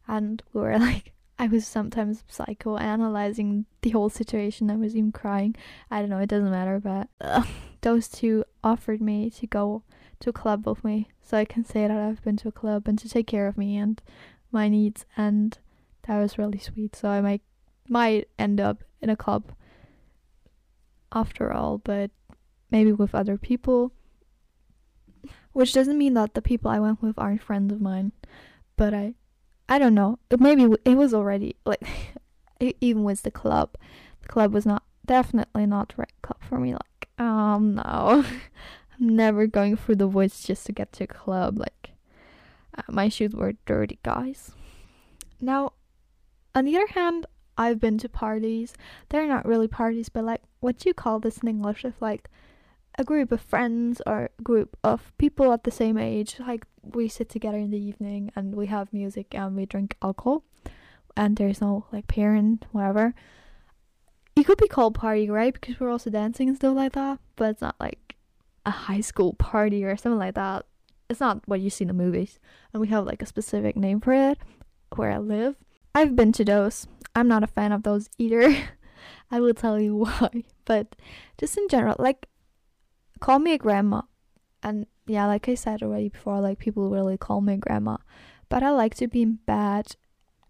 and 0.08 0.42
we 0.52 0.60
were 0.60 0.78
like, 0.90 1.13
I 1.38 1.48
was 1.48 1.66
sometimes 1.66 2.22
psychoanalyzing 2.30 3.64
the 3.82 3.90
whole 3.90 4.08
situation. 4.08 4.70
I 4.70 4.76
was 4.76 4.94
even 4.94 5.12
crying. 5.12 5.56
I 5.90 6.00
don't 6.00 6.10
know, 6.10 6.18
it 6.18 6.28
doesn't 6.28 6.50
matter, 6.50 6.80
but 6.80 7.08
uh, 7.20 7.44
those 7.80 8.08
two 8.08 8.44
offered 8.62 9.00
me 9.00 9.30
to 9.30 9.46
go 9.46 9.82
to 10.20 10.30
a 10.30 10.32
club 10.32 10.66
with 10.66 10.84
me 10.84 11.08
so 11.20 11.36
I 11.36 11.44
can 11.44 11.64
say 11.64 11.86
that 11.86 11.96
I've 11.96 12.22
been 12.22 12.36
to 12.38 12.48
a 12.48 12.52
club 12.52 12.86
and 12.86 12.98
to 13.00 13.08
take 13.08 13.26
care 13.26 13.46
of 13.46 13.58
me 13.58 13.76
and 13.76 14.00
my 14.52 14.68
needs 14.68 15.04
and 15.16 15.58
that 16.06 16.18
was 16.18 16.38
really 16.38 16.58
sweet. 16.58 16.94
So 16.94 17.08
I 17.08 17.20
might 17.20 17.42
might 17.88 18.28
end 18.38 18.60
up 18.60 18.82
in 19.02 19.10
a 19.10 19.16
club 19.16 19.52
after 21.12 21.52
all, 21.52 21.78
but 21.78 22.10
maybe 22.70 22.92
with 22.92 23.14
other 23.14 23.36
people 23.36 23.92
which 25.54 25.72
doesn't 25.72 25.98
mean 25.98 26.14
that 26.14 26.34
the 26.34 26.42
people 26.42 26.70
I 26.70 26.80
went 26.80 27.00
with 27.00 27.18
aren't 27.18 27.42
friends 27.42 27.72
of 27.72 27.80
mine, 27.80 28.12
but 28.76 28.92
I, 28.92 29.14
I 29.68 29.78
don't 29.78 29.94
know. 29.94 30.18
Maybe 30.38 30.68
it 30.84 30.96
was 30.96 31.14
already 31.14 31.56
like, 31.64 31.82
even 32.80 33.04
with 33.04 33.22
the 33.22 33.30
club, 33.30 33.76
the 34.22 34.28
club 34.28 34.52
was 34.52 34.66
not 34.66 34.82
definitely 35.06 35.66
not 35.66 35.88
the 35.90 35.94
right 35.98 36.22
club 36.22 36.40
for 36.48 36.58
me. 36.58 36.72
Like, 36.72 37.08
um, 37.18 37.76
no, 37.76 38.24
I'm 39.00 39.16
never 39.16 39.46
going 39.46 39.76
through 39.76 39.96
the 39.96 40.08
woods 40.08 40.44
just 40.44 40.66
to 40.66 40.72
get 40.72 40.92
to 40.94 41.04
a 41.04 41.08
club. 41.08 41.58
Like, 41.58 41.90
uh, 42.76 42.82
my 42.88 43.08
shoes 43.08 43.32
were 43.32 43.54
dirty, 43.66 43.98
guys. 44.02 44.52
Now, 45.40 45.72
on 46.54 46.64
the 46.64 46.76
other 46.76 46.92
hand, 46.92 47.26
I've 47.56 47.80
been 47.80 47.98
to 47.98 48.08
parties. 48.08 48.74
They're 49.08 49.28
not 49.28 49.46
really 49.46 49.68
parties, 49.68 50.08
but 50.08 50.24
like, 50.24 50.42
what 50.60 50.78
do 50.78 50.88
you 50.88 50.94
call 50.94 51.20
this 51.20 51.38
in 51.38 51.48
English? 51.48 51.84
If 51.84 52.00
like 52.00 52.28
a 52.98 53.04
group 53.04 53.32
of 53.32 53.40
friends 53.40 54.00
or 54.06 54.30
a 54.38 54.42
group 54.42 54.76
of 54.82 55.12
people 55.18 55.52
at 55.52 55.64
the 55.64 55.70
same 55.70 55.98
age 55.98 56.36
like 56.38 56.64
we 56.92 57.08
sit 57.08 57.28
together 57.28 57.58
in 57.58 57.70
the 57.70 57.78
evening 57.78 58.30
and 58.36 58.54
we 58.54 58.66
have 58.66 58.92
music 58.92 59.34
and 59.34 59.56
we 59.56 59.66
drink 59.66 59.96
alcohol. 60.02 60.44
And 61.16 61.36
there's 61.36 61.60
no 61.60 61.86
like 61.92 62.08
parent 62.08 62.66
whatever. 62.72 63.14
It 64.36 64.44
could 64.44 64.58
be 64.58 64.68
called 64.68 64.94
party 64.94 65.30
right? 65.30 65.54
Because 65.54 65.78
we're 65.78 65.90
also 65.90 66.10
dancing 66.10 66.48
and 66.48 66.56
stuff 66.56 66.74
like 66.74 66.92
that. 66.92 67.18
But 67.36 67.50
it's 67.50 67.60
not 67.60 67.76
like 67.78 68.16
a 68.66 68.70
high 68.70 69.00
school 69.00 69.34
party 69.34 69.84
or 69.84 69.96
something 69.96 70.18
like 70.18 70.34
that. 70.34 70.66
It's 71.08 71.20
not 71.20 71.46
what 71.46 71.60
you 71.60 71.70
see 71.70 71.84
in 71.84 71.88
the 71.88 71.94
movies. 71.94 72.38
And 72.72 72.80
we 72.80 72.88
have 72.88 73.06
like 73.06 73.22
a 73.22 73.26
specific 73.26 73.76
name 73.76 74.00
for 74.00 74.12
it 74.12 74.38
where 74.96 75.10
i 75.10 75.18
live. 75.18 75.56
I've 75.94 76.16
been 76.16 76.32
to 76.32 76.44
those. 76.44 76.86
I'm 77.14 77.28
not 77.28 77.44
a 77.44 77.48
fan 77.48 77.72
of 77.72 77.82
those 77.82 78.08
either. 78.18 78.56
I 79.30 79.40
will 79.40 79.54
tell 79.54 79.78
you 79.78 79.96
why. 80.04 80.44
But 80.64 80.96
just 81.38 81.56
in 81.56 81.68
general 81.68 81.96
like 81.98 82.26
call 83.20 83.38
me 83.38 83.52
a 83.52 83.58
grandma. 83.58 84.02
And 84.64 84.86
yeah, 85.06 85.26
like 85.26 85.48
I 85.48 85.54
said 85.54 85.82
already 85.82 86.08
before, 86.08 86.40
like 86.40 86.58
people 86.58 86.90
really 86.90 87.18
call 87.18 87.42
me 87.42 87.56
grandma. 87.56 87.98
But 88.48 88.62
I 88.62 88.70
like 88.70 88.94
to 88.96 89.06
be 89.06 89.22
in 89.22 89.38
bed 89.46 89.94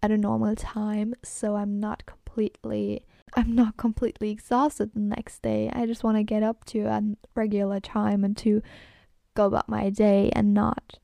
at 0.01 0.11
a 0.11 0.17
normal 0.17 0.55
time 0.55 1.15
so 1.23 1.55
I'm 1.55 1.79
not 1.79 2.05
completely 2.05 3.05
I'm 3.35 3.53
not 3.53 3.75
completely 3.75 4.29
exhausted 4.29 4.93
the 4.93 4.99
next 4.99 5.41
day. 5.41 5.69
I 5.73 5.85
just 5.85 6.03
want 6.03 6.15
to 6.17 6.23
get 6.23 6.43
up 6.43 6.63
to 6.65 6.85
a 6.85 7.01
regular 7.33 7.81
time 7.81 8.23
and 8.23 8.37
to 8.37 8.61
go 9.33 9.45
about 9.45 9.67
my 9.67 9.89
day 9.89 10.29
and 10.33 10.53
not 10.53 10.99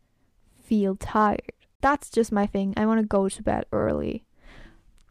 feel 0.63 0.95
tired. 0.95 1.51
That's 1.81 2.09
just 2.09 2.31
my 2.31 2.45
thing. 2.45 2.73
I 2.77 2.85
want 2.85 3.01
to 3.01 3.05
go 3.07 3.27
to 3.27 3.43
bed 3.43 3.65
early. 3.73 4.23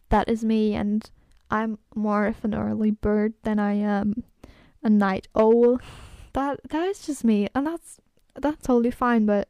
That 0.08 0.28
is 0.28 0.44
me 0.44 0.74
and 0.74 1.10
I'm 1.50 1.78
more 1.94 2.26
of 2.26 2.42
an 2.44 2.54
early 2.54 2.92
bird 2.92 3.34
than 3.42 3.58
I 3.58 3.74
am 3.74 4.24
a 4.82 4.88
night 4.88 5.28
owl 5.36 5.78
that 6.33 6.61
that 6.71 6.87
is 6.88 7.01
just 7.01 7.25
me 7.25 7.49
and 7.55 7.66
that's 7.66 8.01
that's 8.35 8.66
totally 8.66 8.90
fine 8.90 9.27
but 9.27 9.49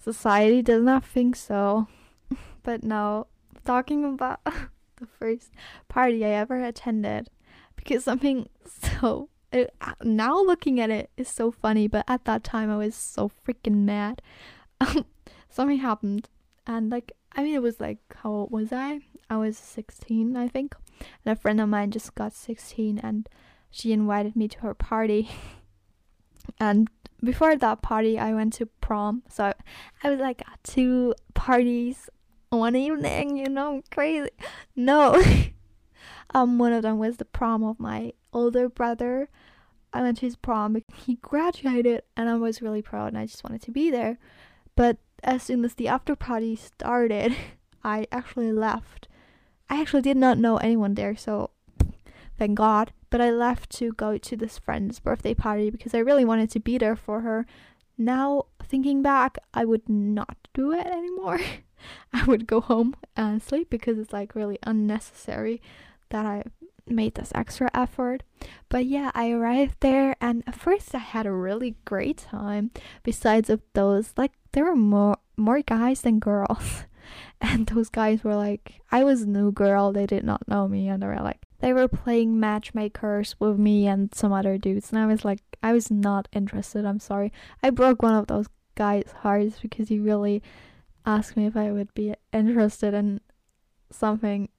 society 0.00 0.62
does 0.62 0.82
not 0.82 1.04
think 1.04 1.36
so. 1.36 1.88
But 2.62 2.82
no 2.82 3.26
talking 3.64 4.04
about 4.04 4.40
the 4.44 5.06
first 5.18 5.50
party 5.88 6.24
i 6.24 6.28
ever 6.28 6.62
attended 6.62 7.28
because 7.76 8.04
something 8.04 8.48
so 9.02 9.28
it, 9.52 9.74
now 10.02 10.40
looking 10.42 10.80
at 10.80 10.90
it 10.90 11.10
is 11.16 11.28
so 11.28 11.50
funny 11.50 11.88
but 11.88 12.04
at 12.08 12.24
that 12.24 12.44
time 12.44 12.70
i 12.70 12.76
was 12.76 12.94
so 12.94 13.30
freaking 13.46 13.84
mad. 13.84 14.20
Something 15.48 15.78
happened 15.78 16.28
and 16.66 16.90
like 16.90 17.12
i 17.32 17.42
mean 17.42 17.54
it 17.54 17.62
was 17.62 17.80
like 17.80 17.98
how 18.16 18.30
old 18.30 18.50
was 18.50 18.72
i? 18.72 19.00
I 19.30 19.36
was 19.36 19.56
16 19.56 20.36
i 20.36 20.48
think 20.48 20.74
and 21.24 21.32
a 21.32 21.40
friend 21.40 21.60
of 21.60 21.68
mine 21.68 21.90
just 21.90 22.14
got 22.14 22.32
16 22.32 22.98
and 22.98 23.28
she 23.70 23.92
invited 23.92 24.36
me 24.36 24.48
to 24.48 24.58
her 24.60 24.74
party 24.74 25.30
and 26.58 26.88
before 27.22 27.56
that 27.56 27.82
party 27.82 28.18
i 28.18 28.32
went 28.32 28.52
to 28.54 28.66
prom. 28.66 29.22
So 29.28 29.52
i 30.02 30.10
was 30.10 30.20
like 30.20 30.42
at 30.42 30.62
two 30.62 31.14
parties 31.34 32.08
one 32.50 32.76
evening 32.76 33.36
you 33.36 33.48
know 33.48 33.82
crazy. 33.90 34.30
No. 34.76 35.22
Um 36.36 36.58
one 36.58 36.72
of 36.72 36.82
them 36.82 36.98
was 36.98 37.18
the 37.18 37.24
prom 37.24 37.62
of 37.62 37.78
my 37.78 38.12
older 38.32 38.68
brother. 38.68 39.28
I 39.92 40.02
went 40.02 40.18
to 40.18 40.26
his 40.26 40.34
prom. 40.34 40.82
He 40.92 41.14
graduated 41.16 42.02
and 42.16 42.28
i 42.28 42.34
was 42.34 42.60
really 42.60 42.82
proud 42.82 43.08
and 43.08 43.18
i 43.18 43.26
just 43.26 43.44
wanted 43.44 43.62
to 43.62 43.70
be 43.70 43.90
there. 43.90 44.18
But 44.74 44.96
as 45.22 45.44
soon 45.44 45.64
as 45.64 45.74
the 45.74 45.86
after 45.86 46.16
party 46.16 46.56
started 46.56 47.36
i 47.84 48.06
actually 48.10 48.52
left. 48.52 49.06
I 49.70 49.80
actually 49.80 50.02
did 50.02 50.16
not 50.16 50.38
know 50.38 50.56
anyone 50.56 50.94
there 50.94 51.16
so 51.16 51.50
thank 52.38 52.56
god 52.56 52.92
but 53.14 53.20
I 53.20 53.30
left 53.30 53.70
to 53.78 53.92
go 53.92 54.18
to 54.18 54.36
this 54.36 54.58
friend's 54.58 54.98
birthday 54.98 55.34
party 55.34 55.70
because 55.70 55.94
I 55.94 55.98
really 55.98 56.24
wanted 56.24 56.50
to 56.50 56.58
be 56.58 56.78
there 56.78 56.96
for 56.96 57.20
her. 57.20 57.46
Now, 57.96 58.46
thinking 58.60 59.02
back, 59.02 59.38
I 59.54 59.64
would 59.64 59.88
not 59.88 60.36
do 60.52 60.72
it 60.72 60.84
anymore. 60.84 61.38
I 62.12 62.24
would 62.24 62.48
go 62.48 62.60
home 62.60 62.96
and 63.14 63.40
sleep 63.40 63.70
because 63.70 64.00
it's 64.00 64.12
like 64.12 64.34
really 64.34 64.58
unnecessary 64.64 65.62
that 66.10 66.26
I 66.26 66.42
made 66.88 67.14
this 67.14 67.30
extra 67.36 67.70
effort. 67.72 68.24
But 68.68 68.86
yeah, 68.86 69.12
I 69.14 69.30
arrived 69.30 69.76
there 69.78 70.16
and 70.20 70.42
at 70.48 70.56
first 70.56 70.92
I 70.92 70.98
had 70.98 71.24
a 71.24 71.30
really 71.30 71.76
great 71.84 72.16
time. 72.16 72.72
Besides 73.04 73.48
of 73.48 73.60
those, 73.74 74.12
like 74.16 74.32
there 74.50 74.64
were 74.64 74.74
more 74.74 75.18
more 75.36 75.62
guys 75.62 76.00
than 76.00 76.18
girls. 76.18 76.82
And 77.40 77.66
those 77.66 77.90
guys 77.90 78.24
were 78.24 78.34
like 78.34 78.80
I 78.90 79.04
was 79.04 79.22
a 79.22 79.28
new 79.28 79.52
girl, 79.52 79.92
they 79.92 80.06
did 80.06 80.24
not 80.24 80.48
know 80.48 80.66
me 80.66 80.88
and 80.88 81.02
they 81.02 81.06
were 81.06 81.20
like 81.20 81.44
they 81.64 81.72
were 81.72 81.88
playing 81.88 82.38
matchmakers 82.38 83.36
with 83.38 83.58
me 83.58 83.86
and 83.86 84.14
some 84.14 84.34
other 84.34 84.58
dudes 84.58 84.92
and 84.92 84.98
I 84.98 85.06
was 85.06 85.24
like 85.24 85.40
I 85.62 85.72
was 85.72 85.90
not 85.90 86.28
interested, 86.30 86.84
I'm 86.84 87.00
sorry. 87.00 87.32
I 87.62 87.70
broke 87.70 88.02
one 88.02 88.12
of 88.12 88.26
those 88.26 88.48
guys' 88.74 89.14
hearts 89.22 89.60
because 89.60 89.88
he 89.88 89.98
really 89.98 90.42
asked 91.06 91.38
me 91.38 91.46
if 91.46 91.56
I 91.56 91.72
would 91.72 91.94
be 91.94 92.14
interested 92.34 92.92
in 92.92 93.22
something 93.90 94.50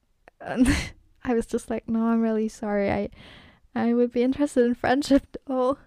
and 0.41 0.67
I 1.23 1.35
was 1.35 1.45
just 1.45 1.69
like, 1.69 1.87
No, 1.87 2.07
I'm 2.07 2.21
really 2.21 2.49
sorry. 2.49 2.89
I 2.89 3.09
I 3.75 3.93
would 3.93 4.11
be 4.11 4.23
interested 4.23 4.65
in 4.65 4.73
friendship 4.73 5.37
Oh, 5.47 5.77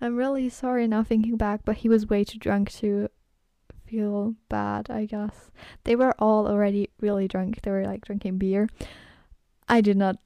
I'm 0.00 0.14
really 0.14 0.48
sorry 0.48 0.86
now 0.86 1.02
thinking 1.02 1.36
back, 1.36 1.62
but 1.64 1.78
he 1.78 1.88
was 1.88 2.08
way 2.08 2.22
too 2.22 2.38
drunk 2.38 2.70
to 2.74 3.08
feel 3.84 4.36
bad, 4.48 4.90
I 4.90 5.06
guess. 5.06 5.50
They 5.82 5.96
were 5.96 6.14
all 6.20 6.46
already 6.46 6.90
really 7.00 7.26
drunk. 7.26 7.62
They 7.62 7.72
were 7.72 7.84
like 7.84 8.04
drinking 8.04 8.38
beer. 8.38 8.68
I 9.68 9.80
did 9.80 9.96
not 9.96 10.18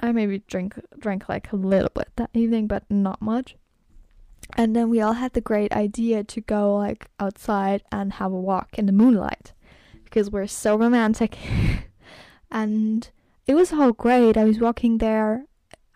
I 0.00 0.12
maybe 0.12 0.40
drink 0.46 0.74
drank 0.98 1.28
like 1.28 1.52
a 1.52 1.56
little 1.56 1.90
bit 1.94 2.08
that 2.16 2.30
evening, 2.34 2.66
but 2.66 2.84
not 2.90 3.22
much. 3.22 3.56
And 4.56 4.76
then 4.76 4.90
we 4.90 5.00
all 5.00 5.14
had 5.14 5.32
the 5.32 5.40
great 5.40 5.72
idea 5.72 6.24
to 6.24 6.40
go 6.40 6.76
like 6.76 7.08
outside 7.18 7.82
and 7.90 8.14
have 8.14 8.32
a 8.32 8.40
walk 8.40 8.78
in 8.78 8.86
the 8.86 8.92
moonlight 8.92 9.52
because 10.04 10.30
we're 10.30 10.46
so 10.46 10.76
romantic. 10.76 11.38
and 12.50 13.10
it 13.46 13.54
was 13.54 13.72
all 13.72 13.92
great. 13.92 14.36
I 14.36 14.44
was 14.44 14.60
walking 14.60 14.98
there. 14.98 15.46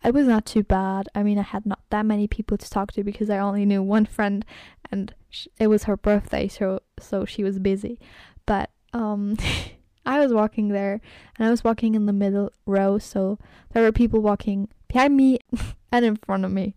It 0.05 0.15
was 0.15 0.27
not 0.27 0.47
too 0.47 0.63
bad. 0.63 1.09
I 1.15 1.23
mean, 1.23 1.39
I 1.39 1.43
had 1.43 1.67
not 1.67 1.81
that 1.91 2.07
many 2.07 2.27
people 2.29 2.57
to 2.57 2.71
talk 2.71 2.93
to 2.93 3.05
because 3.05 3.29
I 3.29 3.39
only 3.39 3.65
knew 3.65 3.83
one 3.83 4.07
friend 4.07 4.45
and 4.91 5.13
it 5.59 5.67
was 5.67 5.85
her 5.85 5.97
birthday, 5.97 6.49
so 6.49 6.81
so 6.99 7.25
she 7.25 7.43
was 7.43 7.59
busy. 7.59 7.99
But 8.47 8.71
um 8.93 9.37
I 10.07 10.21
was 10.21 10.33
walking 10.33 10.69
there 10.69 11.01
and 11.37 11.49
I 11.49 11.51
was 11.51 11.65
walking 11.65 11.95
in 11.95 12.07
the 12.07 12.13
middle 12.13 12.53
row, 12.65 12.99
so 12.99 13.39
there 13.73 13.83
were 13.83 13.93
people 13.93 14.21
walking 14.21 14.69
behind 14.89 15.17
me 15.17 15.41
and 15.93 16.05
in 16.05 16.17
front 16.17 16.45
of 16.45 16.53
me. 16.53 16.75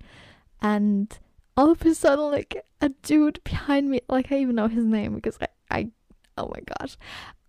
And 0.61 1.17
all 1.55 1.71
of 1.71 1.85
a 1.85 1.93
sudden, 1.93 2.31
like 2.31 2.65
a 2.81 2.89
dude 2.89 3.39
behind 3.43 3.89
me, 3.89 4.01
like 4.09 4.31
I 4.31 4.39
even 4.39 4.55
know 4.55 4.67
his 4.67 4.83
name 4.83 5.15
because 5.15 5.37
I, 5.39 5.47
I 5.69 5.91
oh 6.37 6.51
my 6.53 6.61
gosh, 6.79 6.97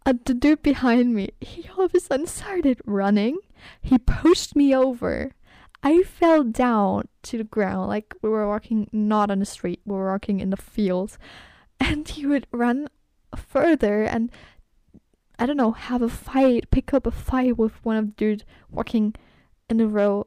uh, 0.07 0.15
the 0.25 0.35
dude 0.35 0.63
behind 0.63 1.15
me, 1.15 1.31
he 1.41 1.69
all 1.77 1.85
of 1.85 1.95
a 1.95 2.01
sudden 2.01 2.27
started 2.27 2.81
running. 2.85 3.39
He 3.81 3.99
pushed 3.99 4.55
me 4.55 4.75
over. 4.75 5.33
I 5.83 6.03
fell 6.03 6.45
down 6.45 7.09
to 7.23 7.39
the 7.39 7.45
ground, 7.45 7.89
like 7.89 8.15
we 8.21 8.29
were 8.29 8.47
walking 8.47 8.89
not 8.93 9.31
on 9.31 9.39
the 9.39 9.47
street, 9.47 9.81
we 9.87 9.97
were 9.97 10.11
walking 10.11 10.41
in 10.41 10.51
the 10.51 10.57
fields, 10.57 11.19
and 11.81 12.07
he 12.07 12.27
would 12.27 12.47
run 12.53 12.89
further 13.37 14.05
and 14.05 14.31
I 15.41 15.47
don't 15.47 15.57
know, 15.57 15.73
have 15.73 16.03
a 16.03 16.09
fight, 16.11 16.71
pick 16.71 16.93
up 16.93 17.07
a 17.07 17.11
fight 17.11 17.57
with 17.57 17.83
one 17.83 17.97
of 17.97 18.07
the 18.09 18.13
dudes 18.13 18.45
walking 18.71 19.15
in 19.71 19.79
the 19.79 19.87
row 19.87 20.27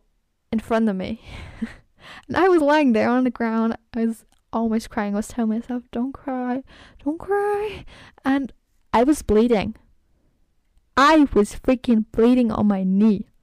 in 0.51 0.59
front 0.59 0.89
of 0.89 0.95
me. 0.95 1.21
and 2.27 2.35
I 2.35 2.49
was 2.49 2.63
lying 2.63 2.93
there 2.93 3.09
on 3.09 3.23
the 3.23 3.29
ground. 3.29 3.77
I 3.93 4.07
was 4.07 4.25
almost 4.51 4.89
crying. 4.89 5.13
I 5.13 5.17
was 5.17 5.27
telling 5.27 5.51
myself, 5.51 5.83
don't 5.91 6.13
cry, 6.13 6.63
don't 7.05 7.19
cry. 7.19 7.85
And 8.25 8.51
I 8.91 9.03
was 9.03 9.21
bleeding. 9.21 9.75
I 10.97 11.27
was 11.31 11.55
freaking 11.55 12.05
bleeding 12.11 12.51
on 12.51 12.67
my 12.67 12.83
knee. 12.83 13.27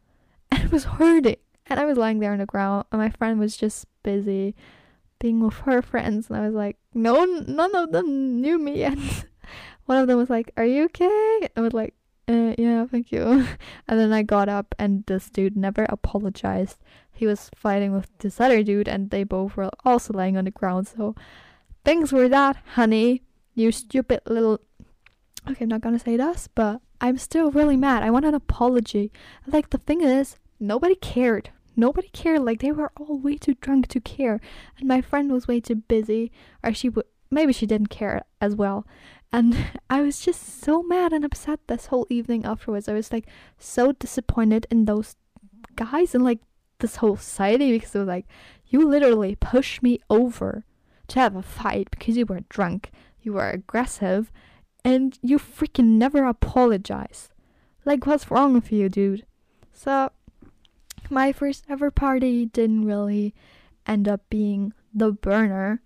And 0.53 0.65
it 0.65 0.73
was 0.73 0.83
hurting. 0.83 1.37
And 1.67 1.79
I 1.79 1.85
was 1.85 1.97
lying 1.97 2.19
there 2.19 2.33
on 2.33 2.41
the 2.41 2.47
ground, 2.47 2.87
and 2.91 3.01
my 3.01 3.11
friend 3.11 3.39
was 3.39 3.57
just 3.57 3.87
busy 4.03 4.57
being 5.21 5.39
with 5.39 5.55
her 5.59 5.81
friends. 5.81 6.29
And 6.29 6.37
I 6.37 6.45
was 6.45 6.55
like, 6.55 6.77
no, 6.93 7.25
none 7.25 7.77
of 7.77 7.93
them 7.93 8.41
knew 8.41 8.59
me. 8.59 8.83
And 8.83 8.99
one 9.91 9.99
of 9.99 10.07
them 10.07 10.19
was 10.19 10.31
like, 10.31 10.53
Are 10.57 10.65
you 10.65 10.85
okay? 10.85 11.49
I 11.57 11.61
was 11.61 11.73
like, 11.73 11.95
uh, 12.29 12.55
Yeah, 12.57 12.87
thank 12.87 13.11
you. 13.11 13.25
and 13.89 13.99
then 13.99 14.13
I 14.13 14.23
got 14.23 14.49
up, 14.49 14.73
and 14.79 15.05
this 15.07 15.29
dude 15.29 15.57
never 15.57 15.85
apologized. 15.89 16.79
He 17.11 17.27
was 17.27 17.51
fighting 17.57 17.91
with 17.93 18.07
this 18.19 18.41
other 18.41 18.63
dude, 18.63 18.87
and 18.87 19.11
they 19.11 19.25
both 19.25 19.57
were 19.57 19.69
also 19.85 20.13
lying 20.15 20.37
on 20.37 20.45
the 20.45 20.53
ground. 20.53 20.87
So 20.87 21.17
things 21.85 22.13
were 22.13 22.29
that, 22.29 22.57
honey. 22.75 23.23
You 23.55 23.73
stupid 23.73 24.21
little. 24.27 24.61
Okay, 25.49 25.65
I'm 25.65 25.71
not 25.71 25.81
gonna 25.81 25.99
say 25.99 26.17
this, 26.19 26.49
but 26.55 26.83
I'm 27.01 27.17
still 27.17 27.51
really 27.51 27.77
mad. 27.77 28.03
I 28.05 28.11
want 28.11 28.27
an 28.27 28.35
apology. 28.35 29.11
Like, 29.47 29.71
the 29.71 29.79
thing 29.79 30.03
is, 30.03 30.37
nobody 30.61 30.95
cared. 30.95 31.51
Nobody 31.75 32.11
cared. 32.13 32.43
Like, 32.43 32.61
they 32.61 32.73
were 32.73 32.93
all 33.01 33.19
way 33.19 33.39
too 33.39 33.55
drunk 33.55 33.89
to 33.89 34.01
care. 34.01 34.39
And 34.79 34.87
my 34.87 35.01
friend 35.01 35.33
was 35.33 35.49
way 35.49 35.59
too 35.59 35.77
busy, 35.77 36.31
or 36.63 36.75
she 36.75 36.91
would. 36.91 37.07
Maybe 37.31 37.53
she 37.53 37.67
didn't 37.67 37.89
care 37.89 38.23
as 38.41 38.55
well. 38.55 38.87
And 39.33 39.57
I 39.91 40.03
was 40.03 40.21
just 40.21 40.63
so 40.63 40.83
mad 40.83 41.13
and 41.13 41.25
upset 41.25 41.61
this 41.67 41.87
whole 41.87 42.07
evening 42.11 42.45
afterwards. 42.45 42.89
I 42.89 42.95
was 42.95 43.13
like 43.13 43.27
so 43.59 43.93
disappointed 43.93 44.67
in 44.71 44.85
those 44.85 45.17
guys 45.77 46.15
and 46.15 46.25
like 46.25 46.41
this 46.79 46.97
whole 46.97 47.17
society 47.17 47.73
because 47.73 47.95
it 47.95 48.01
was 48.01 48.09
like, 48.09 48.27
you 48.67 48.87
literally 48.87 49.35
pushed 49.37 49.83
me 49.83 50.01
over 50.09 50.65
to 51.09 51.21
have 51.21 51.37
a 51.37 51.43
fight 51.43 51.89
because 51.91 52.17
you 52.17 52.27
were 52.27 52.41
drunk, 52.49 52.91
you 53.21 53.33
were 53.33 53.51
aggressive, 53.51 54.31
and 54.85 55.19
you 55.23 55.39
freaking 55.39 55.99
never 55.99 56.25
apologized. 56.25 57.33
Like, 57.85 58.07
what's 58.07 58.31
wrong 58.31 58.55
with 58.55 58.71
you, 58.71 58.89
dude? 58.89 59.27
So, 59.73 60.11
my 61.09 61.33
first 61.33 61.65
ever 61.69 61.91
party 61.91 62.47
didn't 62.47 62.85
really 62.85 63.35
end 63.87 64.09
up 64.09 64.23
being 64.31 64.73
the 64.95 65.13
burner 65.13 65.83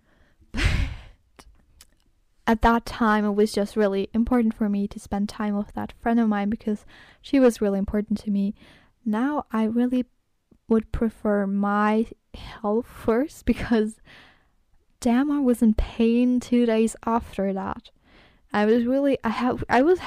at 2.47 2.63
that 2.63 2.85
time, 2.85 3.25
it 3.25 3.33
was 3.33 3.53
just 3.53 3.77
really 3.77 4.11
important 4.13 4.55
for 4.55 4.69
me 4.69 4.87
to 4.89 5.01
spend 5.01 5.29
time 5.29 5.57
with 5.57 5.73
that 5.75 5.95
friend 6.01 6.21
of 6.21 6.29
mine 6.29 6.51
because 6.51 6.85
she 7.23 7.41
was 7.41 7.61
really 7.61 7.79
important 7.79 8.19
to 8.21 8.31
me. 8.31 8.55
Now, 9.05 9.47
I 9.51 9.65
really 9.65 10.05
would 10.69 10.93
prefer 10.93 11.47
my 11.47 12.07
health 12.35 12.87
first 13.05 13.47
because 13.47 14.01
damn, 15.01 15.31
I 15.31 15.39
was 15.41 15.61
in 15.61 15.75
pain 15.75 16.41
two 16.41 16.65
days 16.65 16.97
after 17.05 17.53
that. 17.53 17.91
I 18.53 18.65
was 18.65 18.87
really, 18.87 19.19
I 19.23 19.31
have, 19.31 19.63
I 19.69 19.83
was, 19.83 19.99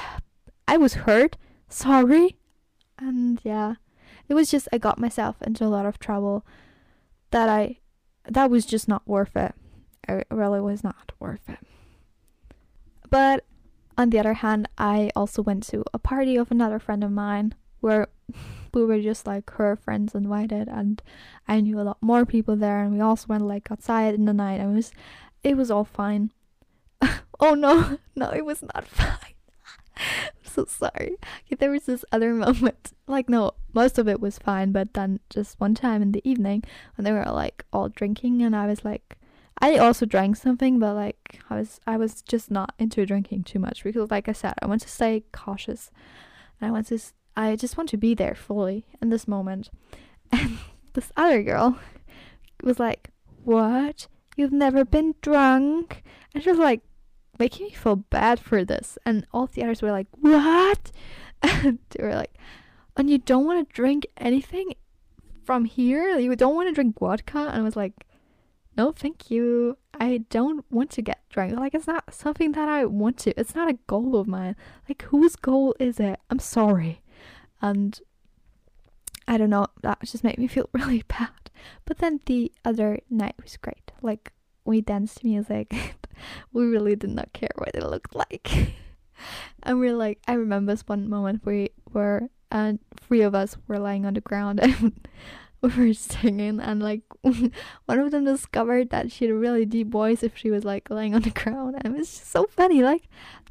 I 0.66 0.76
was 0.76 0.94
hurt. 0.94 1.36
Sorry, 1.68 2.36
and 2.98 3.38
yeah, 3.44 3.74
it 4.26 4.34
was 4.34 4.50
just 4.50 4.68
I 4.72 4.78
got 4.78 4.98
myself 4.98 5.40
into 5.42 5.64
a 5.64 5.68
lot 5.68 5.86
of 5.86 5.98
trouble 5.98 6.46
that 7.30 7.48
I, 7.48 7.78
that 8.26 8.50
was 8.50 8.64
just 8.64 8.88
not 8.88 9.06
worth 9.06 9.36
it. 9.36 9.54
It 10.08 10.26
really 10.30 10.60
was 10.60 10.82
not 10.82 11.12
worth 11.20 11.48
it. 11.48 11.58
But 13.10 13.44
on 13.96 14.10
the 14.10 14.18
other 14.18 14.34
hand, 14.34 14.68
I 14.78 15.10
also 15.16 15.42
went 15.42 15.64
to 15.68 15.84
a 15.92 15.98
party 15.98 16.36
of 16.36 16.50
another 16.50 16.78
friend 16.78 17.02
of 17.02 17.10
mine 17.10 17.54
where 17.80 18.08
we 18.74 18.84
were 18.84 19.00
just 19.00 19.26
like 19.26 19.50
her 19.52 19.76
friends 19.76 20.14
invited 20.14 20.68
and 20.68 21.02
I 21.46 21.60
knew 21.60 21.80
a 21.80 21.82
lot 21.82 21.98
more 22.00 22.26
people 22.26 22.56
there 22.56 22.82
and 22.82 22.92
we 22.92 23.00
also 23.00 23.26
went 23.28 23.46
like 23.46 23.70
outside 23.70 24.14
in 24.14 24.24
the 24.24 24.32
night 24.32 24.60
and 24.60 24.72
it 24.72 24.74
was 24.74 24.92
it 25.42 25.56
was 25.56 25.70
all 25.70 25.84
fine. 25.84 26.32
oh 27.40 27.54
no, 27.54 27.98
no, 28.16 28.30
it 28.30 28.44
was 28.44 28.62
not 28.62 28.86
fine. 28.86 29.34
I'm 29.96 30.44
so 30.44 30.64
sorry. 30.66 31.16
Okay, 31.46 31.56
there 31.58 31.70
was 31.70 31.84
this 31.84 32.04
other 32.12 32.32
moment. 32.34 32.92
Like 33.06 33.28
no, 33.28 33.52
most 33.72 33.98
of 33.98 34.08
it 34.08 34.20
was 34.20 34.38
fine, 34.38 34.72
but 34.72 34.94
then 34.94 35.20
just 35.30 35.58
one 35.60 35.74
time 35.74 36.02
in 36.02 36.12
the 36.12 36.28
evening 36.28 36.62
when 36.96 37.04
they 37.04 37.12
were 37.12 37.24
like 37.24 37.64
all 37.72 37.88
drinking 37.88 38.42
and 38.42 38.54
I 38.54 38.66
was 38.66 38.84
like 38.84 39.17
I 39.60 39.76
also 39.76 40.06
drank 40.06 40.36
something, 40.36 40.78
but 40.78 40.94
like 40.94 41.40
I 41.50 41.56
was 41.56 41.80
I 41.86 41.96
was 41.96 42.22
just 42.22 42.50
not 42.50 42.74
into 42.78 43.04
drinking 43.04 43.44
too 43.44 43.58
much 43.58 43.82
because 43.82 44.10
like 44.10 44.28
I 44.28 44.32
said, 44.32 44.54
I 44.62 44.66
want 44.66 44.82
to 44.82 44.88
stay 44.88 45.24
cautious. 45.32 45.90
And 46.60 46.68
I 46.68 46.72
want 46.72 46.86
to 46.88 46.98
I 47.36 47.56
just 47.56 47.76
want 47.76 47.88
to 47.90 47.96
be 47.96 48.14
there 48.14 48.34
fully 48.34 48.86
in 49.00 49.10
this 49.10 49.28
moment. 49.28 49.70
And 50.30 50.58
this 50.92 51.10
other 51.16 51.42
girl 51.42 51.78
was 52.62 52.78
like, 52.78 53.10
"What? 53.44 54.08
You've 54.36 54.52
never 54.52 54.84
been 54.84 55.14
drunk?" 55.22 56.02
And 56.34 56.42
she 56.42 56.50
was 56.50 56.58
like 56.58 56.82
making 57.38 57.66
me 57.66 57.72
feel 57.72 57.96
bad 57.96 58.38
for 58.38 58.64
this. 58.64 58.98
And 59.06 59.26
all 59.32 59.46
the 59.46 59.62
others 59.62 59.80
were 59.82 59.92
like, 59.92 60.08
"What?" 60.20 60.92
And 61.42 61.78
they 61.90 62.04
were 62.04 62.14
like, 62.14 62.34
"And 62.96 63.08
you 63.08 63.18
don't 63.18 63.46
want 63.46 63.66
to 63.66 63.74
drink 63.74 64.06
anything 64.18 64.74
from 65.44 65.64
here? 65.64 66.18
You 66.18 66.36
don't 66.36 66.54
want 66.54 66.68
to 66.68 66.74
drink 66.74 66.98
vodka?" 66.98 67.38
And 67.38 67.62
I 67.62 67.62
was 67.62 67.76
like, 67.76 67.94
no, 68.78 68.92
thank 68.92 69.28
you. 69.28 69.76
I 69.92 70.18
don't 70.30 70.64
want 70.70 70.90
to 70.90 71.02
get 71.02 71.28
drunk. 71.28 71.58
Like, 71.58 71.74
it's 71.74 71.88
not 71.88 72.14
something 72.14 72.52
that 72.52 72.68
I 72.68 72.84
want 72.84 73.18
to. 73.18 73.38
It's 73.38 73.56
not 73.56 73.68
a 73.68 73.78
goal 73.88 74.16
of 74.16 74.28
mine. 74.28 74.54
Like, 74.88 75.02
whose 75.02 75.34
goal 75.34 75.74
is 75.80 75.98
it? 75.98 76.20
I'm 76.30 76.38
sorry. 76.38 77.02
And 77.60 78.00
I 79.26 79.36
don't 79.36 79.50
know, 79.50 79.66
that 79.82 79.98
just 80.04 80.22
made 80.22 80.38
me 80.38 80.46
feel 80.46 80.70
really 80.72 81.02
bad. 81.08 81.50
But 81.86 81.98
then 81.98 82.20
the 82.26 82.52
other 82.64 83.00
night 83.10 83.34
was 83.42 83.56
great. 83.56 83.90
Like, 84.00 84.32
we 84.64 84.80
danced 84.80 85.18
to 85.18 85.26
music. 85.26 85.74
we 86.52 86.64
really 86.64 86.94
did 86.94 87.10
not 87.10 87.32
care 87.32 87.50
what 87.56 87.74
it 87.74 87.82
looked 87.82 88.14
like. 88.14 88.74
and 89.64 89.80
we 89.80 89.88
are 89.88 89.96
like, 89.96 90.20
I 90.28 90.34
remember 90.34 90.72
this 90.72 90.86
one 90.86 91.10
moment 91.10 91.44
we 91.44 91.70
were, 91.92 92.30
and 92.52 92.78
three 92.96 93.22
of 93.22 93.34
us 93.34 93.56
were 93.66 93.80
lying 93.80 94.06
on 94.06 94.14
the 94.14 94.20
ground 94.20 94.60
and 94.60 95.08
we 95.62 95.68
were 95.70 95.92
singing 95.92 96.60
and 96.60 96.80
like 96.82 97.02
one 97.20 97.98
of 97.98 98.10
them 98.10 98.24
discovered 98.24 98.90
that 98.90 99.10
she 99.10 99.24
had 99.24 99.32
a 99.32 99.36
really 99.36 99.66
deep 99.66 99.88
voice 99.88 100.22
if 100.22 100.36
she 100.36 100.50
was 100.50 100.64
like 100.64 100.88
laying 100.90 101.14
on 101.14 101.22
the 101.22 101.30
ground. 101.42 101.76
And 101.76 101.94
it 101.94 101.98
was 101.98 102.10
just 102.10 102.30
so 102.30 102.46
funny 102.46 102.82
like 102.82 103.08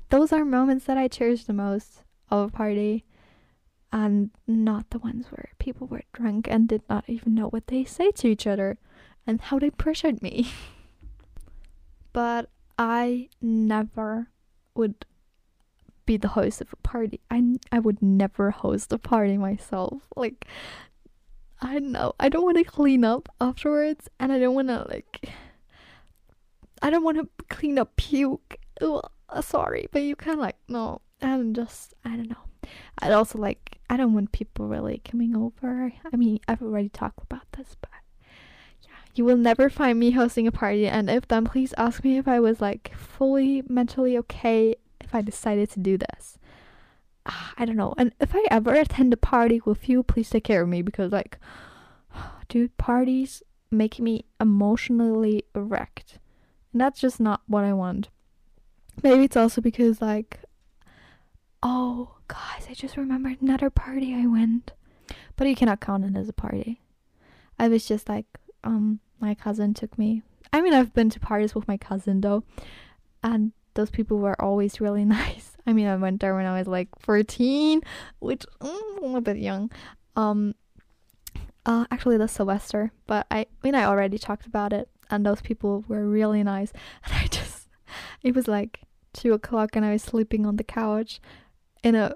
those 0.09 0.31
are 0.31 0.45
moments 0.45 0.85
that 0.85 0.97
i 0.97 1.09
cherish 1.09 1.43
the 1.43 1.53
most 1.53 2.03
of 2.29 2.49
a 2.49 2.51
party. 2.51 3.03
And 3.91 4.31
not 4.45 4.89
the 4.89 4.99
ones 4.99 5.27
where 5.31 5.49
people 5.59 5.87
were 5.87 6.03
drunk 6.11 6.47
and 6.49 6.67
did 6.67 6.81
not 6.89 7.05
even 7.07 7.33
know 7.33 7.47
what 7.47 7.67
they 7.67 7.85
say 7.85 8.11
to 8.11 8.27
each 8.27 8.45
other 8.45 8.77
and 9.25 9.39
how 9.39 9.59
they 9.59 9.69
pressured 9.69 10.21
me. 10.21 10.51
But 12.13 12.49
i 12.77 13.29
never 13.41 14.29
would 14.75 15.05
be 16.05 16.17
the 16.17 16.29
host 16.29 16.61
of 16.61 16.73
a 16.73 16.77
party. 16.77 17.19
I 17.29 17.57
i 17.71 17.79
would 17.79 18.01
never 18.01 18.51
host 18.51 18.91
a 18.91 18.97
party 18.97 19.37
myself. 19.37 20.01
Like 20.15 20.45
I 21.61 21.73
don't 21.73 21.91
know. 21.91 22.13
I 22.19 22.29
don't 22.29 22.43
want 22.43 22.57
to 22.57 22.63
clean 22.63 23.03
up 23.03 23.29
afterwards, 23.41 24.09
and 24.19 24.31
I 24.31 24.39
don't 24.39 24.55
want 24.55 24.67
to 24.67 24.85
like. 24.89 25.29
I 26.81 26.89
don't 26.89 27.03
want 27.03 27.17
to 27.17 27.27
clean 27.49 27.79
up 27.79 27.95
puke. 27.95 28.57
Ugh, 28.81 29.09
sorry, 29.41 29.87
but 29.91 30.03
you 30.03 30.15
kind 30.15 30.35
of 30.35 30.41
like 30.41 30.57
no. 30.67 31.01
I'm 31.21 31.53
just 31.53 31.95
I 32.05 32.09
don't 32.09 32.29
know. 32.29 32.69
I'd 32.99 33.11
also 33.11 33.39
like 33.39 33.79
I 33.89 33.97
don't 33.97 34.13
want 34.13 34.31
people 34.31 34.67
really 34.67 35.01
coming 35.03 35.35
over. 35.35 35.91
I 36.11 36.15
mean 36.15 36.39
I've 36.47 36.61
already 36.61 36.89
talked 36.89 37.23
about 37.23 37.51
this, 37.53 37.75
but 37.81 37.89
yeah, 38.83 38.89
you 39.15 39.25
will 39.25 39.37
never 39.37 39.69
find 39.69 39.99
me 39.99 40.11
hosting 40.11 40.45
a 40.45 40.51
party, 40.51 40.87
and 40.87 41.09
if 41.09 41.27
then, 41.27 41.45
please 41.45 41.73
ask 41.77 42.03
me 42.03 42.17
if 42.19 42.27
I 42.27 42.39
was 42.39 42.61
like 42.61 42.93
fully 42.95 43.63
mentally 43.67 44.17
okay 44.19 44.75
if 45.01 45.15
I 45.15 45.21
decided 45.21 45.71
to 45.71 45.79
do 45.79 45.97
this. 45.97 46.37
I 47.57 47.65
don't 47.65 47.75
know. 47.75 47.93
And 47.97 48.13
if 48.19 48.33
I 48.33 48.45
ever 48.49 48.73
attend 48.73 49.13
a 49.13 49.17
party 49.17 49.61
with 49.65 49.89
you, 49.89 50.03
please 50.03 50.29
take 50.29 50.45
care 50.45 50.61
of 50.61 50.69
me 50.69 50.81
because, 50.81 51.11
like, 51.11 51.37
dude, 52.49 52.77
parties 52.77 53.43
make 53.69 53.99
me 53.99 54.25
emotionally 54.39 55.43
wrecked. 55.53 56.19
And 56.71 56.81
that's 56.81 56.99
just 56.99 57.19
not 57.19 57.41
what 57.47 57.63
I 57.63 57.73
want. 57.73 58.09
Maybe 59.03 59.25
it's 59.25 59.37
also 59.37 59.61
because, 59.61 60.01
like, 60.01 60.39
oh, 61.61 62.15
guys, 62.27 62.67
I 62.69 62.73
just 62.73 62.97
remembered 62.97 63.41
another 63.41 63.69
party 63.69 64.15
I 64.15 64.25
went. 64.25 64.71
But 65.35 65.47
you 65.47 65.55
cannot 65.55 65.81
count 65.81 66.05
it 66.05 66.15
as 66.17 66.29
a 66.29 66.33
party. 66.33 66.81
I 67.59 67.67
was 67.67 67.85
just 67.85 68.07
like, 68.07 68.25
um, 68.63 68.99
my 69.19 69.35
cousin 69.35 69.73
took 69.73 69.97
me. 69.97 70.23
I 70.53 70.61
mean, 70.61 70.73
I've 70.73 70.93
been 70.93 71.09
to 71.11 71.19
parties 71.19 71.55
with 71.55 71.67
my 71.67 71.77
cousin 71.77 72.21
though, 72.21 72.43
and 73.23 73.51
those 73.73 73.89
people 73.89 74.17
were 74.17 74.39
always 74.41 74.79
really 74.79 75.05
nice. 75.19 75.56
I 75.67 75.73
mean, 75.73 75.85
I 75.85 75.97
went 75.97 76.21
there 76.21 76.33
when 76.33 76.45
I 76.45 76.57
was 76.57 76.67
like 76.67 76.87
14, 76.99 77.81
which 78.19 78.45
mm, 78.61 79.17
a 79.17 79.21
bit 79.21 79.37
young. 79.37 79.69
Um, 80.15 80.55
uh, 81.65 81.85
actually, 81.91 82.17
the 82.17 82.29
Sylvester, 82.29 82.93
but 83.05 83.27
I, 83.29 83.39
I 83.39 83.45
mean, 83.61 83.75
I 83.75 83.83
already 83.83 84.17
talked 84.17 84.45
about 84.45 84.71
it, 84.71 84.89
and 85.09 85.25
those 85.25 85.41
people 85.41 85.83
were 85.89 86.07
really 86.07 86.41
nice. 86.41 86.71
And 87.03 87.13
I 87.13 87.27
just, 87.27 87.67
it 88.23 88.33
was 88.33 88.47
like 88.47 88.79
two 89.11 89.33
o'clock, 89.33 89.75
and 89.75 89.85
I 89.85 89.91
was 89.91 90.01
sleeping 90.01 90.45
on 90.45 90.55
the 90.55 90.63
couch 90.63 91.19
in 91.83 91.95
a 91.95 92.15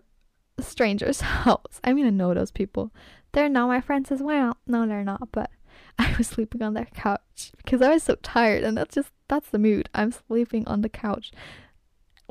stranger's 0.62 1.22
house. 1.46 1.82
I 1.84 1.92
mean, 1.92 2.06
I 2.06 2.12
know 2.12 2.34
those 2.34 2.52
people. 2.52 2.92
They're 3.34 3.50
not 3.50 3.68
my 3.68 3.82
friends 3.82 4.12
as 4.12 4.24
well. 4.24 4.58
No, 4.66 4.88
they're 4.88 5.04
not, 5.04 5.30
but 5.34 5.52
I 6.00 6.16
was 6.18 6.28
sleeping 6.28 6.62
on 6.62 6.74
their 6.74 6.88
couch 6.96 7.52
because 7.58 7.82
I 7.82 7.90
was 7.90 8.04
so 8.04 8.16
tired, 8.24 8.64
and 8.64 8.78
that's 8.78 8.96
just 8.96 9.12
that's 9.28 9.50
the 9.50 9.60
mood. 9.60 9.90
I'm 9.94 10.14
sleeping 10.14 10.66
on 10.68 10.82
the 10.82 10.90
couch 10.90 11.32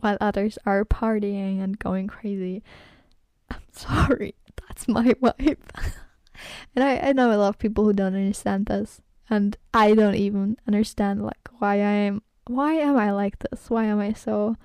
while 0.01 0.19
others 0.21 0.59
are 0.67 0.85
partying 0.85 1.63
and 1.63 1.79
going 1.79 2.07
crazy. 2.07 2.63
I'm 3.51 3.61
sorry, 3.73 4.35
that's 4.67 4.89
my 4.89 5.15
vibe. 5.15 5.59
and 6.75 6.85
I, 6.85 6.97
I 6.99 7.13
know 7.13 7.33
a 7.33 7.37
lot 7.37 7.49
of 7.49 7.59
people 7.59 7.85
who 7.85 7.93
don't 7.93 8.15
understand 8.15 8.67
this, 8.67 9.01
and 9.29 9.57
I 9.73 9.95
don't 9.95 10.17
even 10.17 10.57
understand 10.67 11.23
like 11.25 11.49
why 11.59 11.75
I 11.75 12.09
am 12.09 12.23
why 12.47 12.75
am 12.75 12.97
I 12.97 13.13
like 13.13 13.39
this? 13.39 13.71
Why 13.71 13.85
am 13.85 14.01
I 14.01 14.13
so 14.13 14.57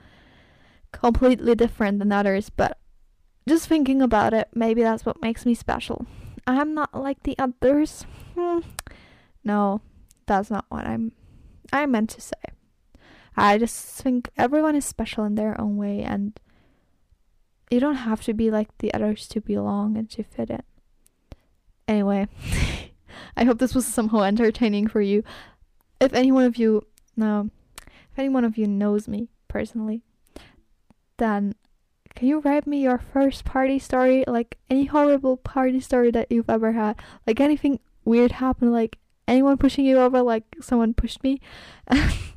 completely 0.92 1.56
different 1.56 2.00
than 2.00 2.12
others? 2.12 2.50
But 2.50 2.78
just 3.48 3.68
thinking 3.68 4.02
about 4.02 4.34
it, 4.34 4.50
maybe 4.56 4.82
that's 4.82 5.06
what 5.06 5.22
makes 5.22 5.46
me 5.46 5.54
special. 5.54 6.06
I'm 6.48 6.74
not 6.74 6.94
like 6.96 7.24
the 7.24 7.38
others. 7.38 8.06
Hmm. 8.36 8.60
No, 9.44 9.82
that's 10.26 10.50
not 10.50 10.66
what 10.70 10.86
I'm 10.86 11.12
I 11.72 11.86
meant 11.86 12.10
to 12.12 12.22
say. 12.22 12.34
I 13.38 13.58
just 13.58 14.02
think 14.02 14.30
everyone 14.38 14.76
is 14.76 14.86
special 14.86 15.24
in 15.26 15.36
their 15.36 15.60
own 15.60 15.78
way 15.78 16.02
and 16.02 16.40
you 17.70 17.80
don't 17.80 17.96
have 17.96 18.22
to 18.24 18.34
be 18.34 18.52
like 18.52 18.70
the 18.78 18.94
others 18.94 19.28
to 19.30 19.42
belong 19.42 19.98
and 19.98 20.10
to 20.12 20.24
fit 20.24 20.50
in. 20.50 20.64
Anyway, 21.88 22.28
I 23.38 23.44
hope 23.44 23.60
this 23.60 23.76
was 23.76 23.86
somehow 23.86 24.22
entertaining 24.22 24.88
for 24.88 25.02
you. 25.02 25.24
If 26.00 26.14
any 26.14 26.32
one 26.32 26.46
of 26.46 26.58
you 26.58 26.84
no, 27.18 27.50
if 27.86 28.20
any 28.20 28.30
one 28.30 28.46
of 28.46 28.58
you 28.58 28.68
knows 28.68 29.08
me 29.08 29.30
personally, 29.48 30.02
then 31.18 31.56
can 32.16 32.28
you 32.28 32.40
write 32.40 32.66
me 32.66 32.82
your 32.82 32.98
first 32.98 33.44
party 33.46 33.80
story? 33.80 34.24
Like 34.28 34.58
any 34.70 34.86
horrible 34.86 35.38
party 35.38 35.80
story 35.80 36.12
that 36.12 36.32
you've 36.32 36.50
ever 36.50 36.72
had? 36.72 37.00
Like 37.28 37.40
anything 37.40 37.80
weird 38.06 38.34
happened? 38.34 38.72
Like 38.72 38.98
anyone 39.28 39.58
pushing 39.58 39.86
you 39.86 40.00
over? 40.00 40.22
Like 40.22 40.44
someone 40.62 40.94
pushed 40.94 41.24
me? 41.24 41.42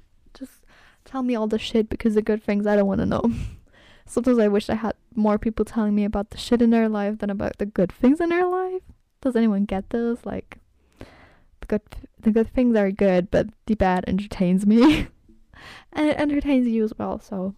Tell 1.09 1.23
me 1.23 1.35
all 1.35 1.47
the 1.47 1.59
shit 1.59 1.89
because 1.89 2.15
the 2.15 2.21
good 2.21 2.45
things 2.45 2.67
I 2.67 2.77
don't 2.77 2.87
want 2.87 3.01
to 3.01 3.07
know. 3.07 3.23
Sometimes 4.07 4.39
I 4.39 4.49
wish 4.49 4.69
I 4.69 4.75
had 4.75 4.95
more 5.15 5.39
people 5.39 5.65
telling 5.65 5.95
me 5.95 6.05
about 6.05 6.29
the 6.31 6.37
shit 6.37 6.61
in 6.61 6.69
their 6.69 6.87
life 6.87 7.19
than 7.19 7.31
about 7.31 7.57
the 7.57 7.65
good 7.65 7.91
things 7.91 8.21
in 8.21 8.29
their 8.29 8.45
life. 8.45 8.83
Does 9.23 9.35
anyone 9.35 9.65
get 9.65 9.89
this? 9.89 10.27
Like 10.27 10.59
the 10.99 11.67
good 11.67 11.81
the 12.21 12.31
good 12.31 12.53
things 12.53 12.77
are 12.77 12.91
good, 12.91 13.31
but 13.31 13.47
the 13.65 13.75
bad 13.75 14.05
entertains 14.07 14.67
me. 14.67 15.09
and 15.95 16.11
it 16.11 16.19
entertains 16.19 16.69
you 16.69 16.85
as 16.85 16.93
well, 16.99 17.19
so 17.19 17.55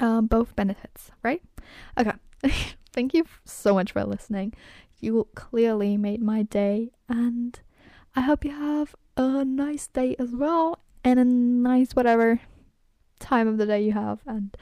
um, 0.00 0.26
both 0.26 0.56
benefits, 0.56 1.10
right? 1.22 1.42
Okay. 1.98 2.12
Thank 2.94 3.12
you 3.12 3.26
so 3.44 3.74
much 3.74 3.92
for 3.92 4.04
listening. 4.04 4.54
You 5.00 5.28
clearly 5.34 5.98
made 5.98 6.22
my 6.22 6.44
day, 6.44 6.92
and 7.10 7.60
I 8.16 8.22
hope 8.22 8.42
you 8.42 8.52
have 8.52 8.94
a 9.18 9.44
nice 9.44 9.86
day 9.88 10.16
as 10.18 10.30
well, 10.30 10.78
and 11.04 11.20
a 11.20 11.24
nice 11.24 11.92
whatever 11.92 12.40
time 13.24 13.48
of 13.48 13.58
the 13.58 13.66
day 13.66 13.82
you 13.82 13.92
have, 13.92 14.20
and 14.26 14.56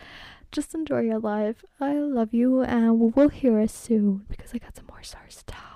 just 0.50 0.74
enjoy 0.74 1.00
your 1.00 1.18
life. 1.18 1.64
I 1.80 1.94
love 1.94 2.32
you, 2.32 2.62
and 2.62 3.00
we 3.00 3.08
will 3.08 3.28
hear 3.28 3.58
us 3.60 3.74
soon 3.74 4.24
because 4.28 4.54
I 4.54 4.58
got 4.58 4.76
some 4.76 4.86
more 4.88 5.02
star 5.02 5.26
stuff. 5.28 5.71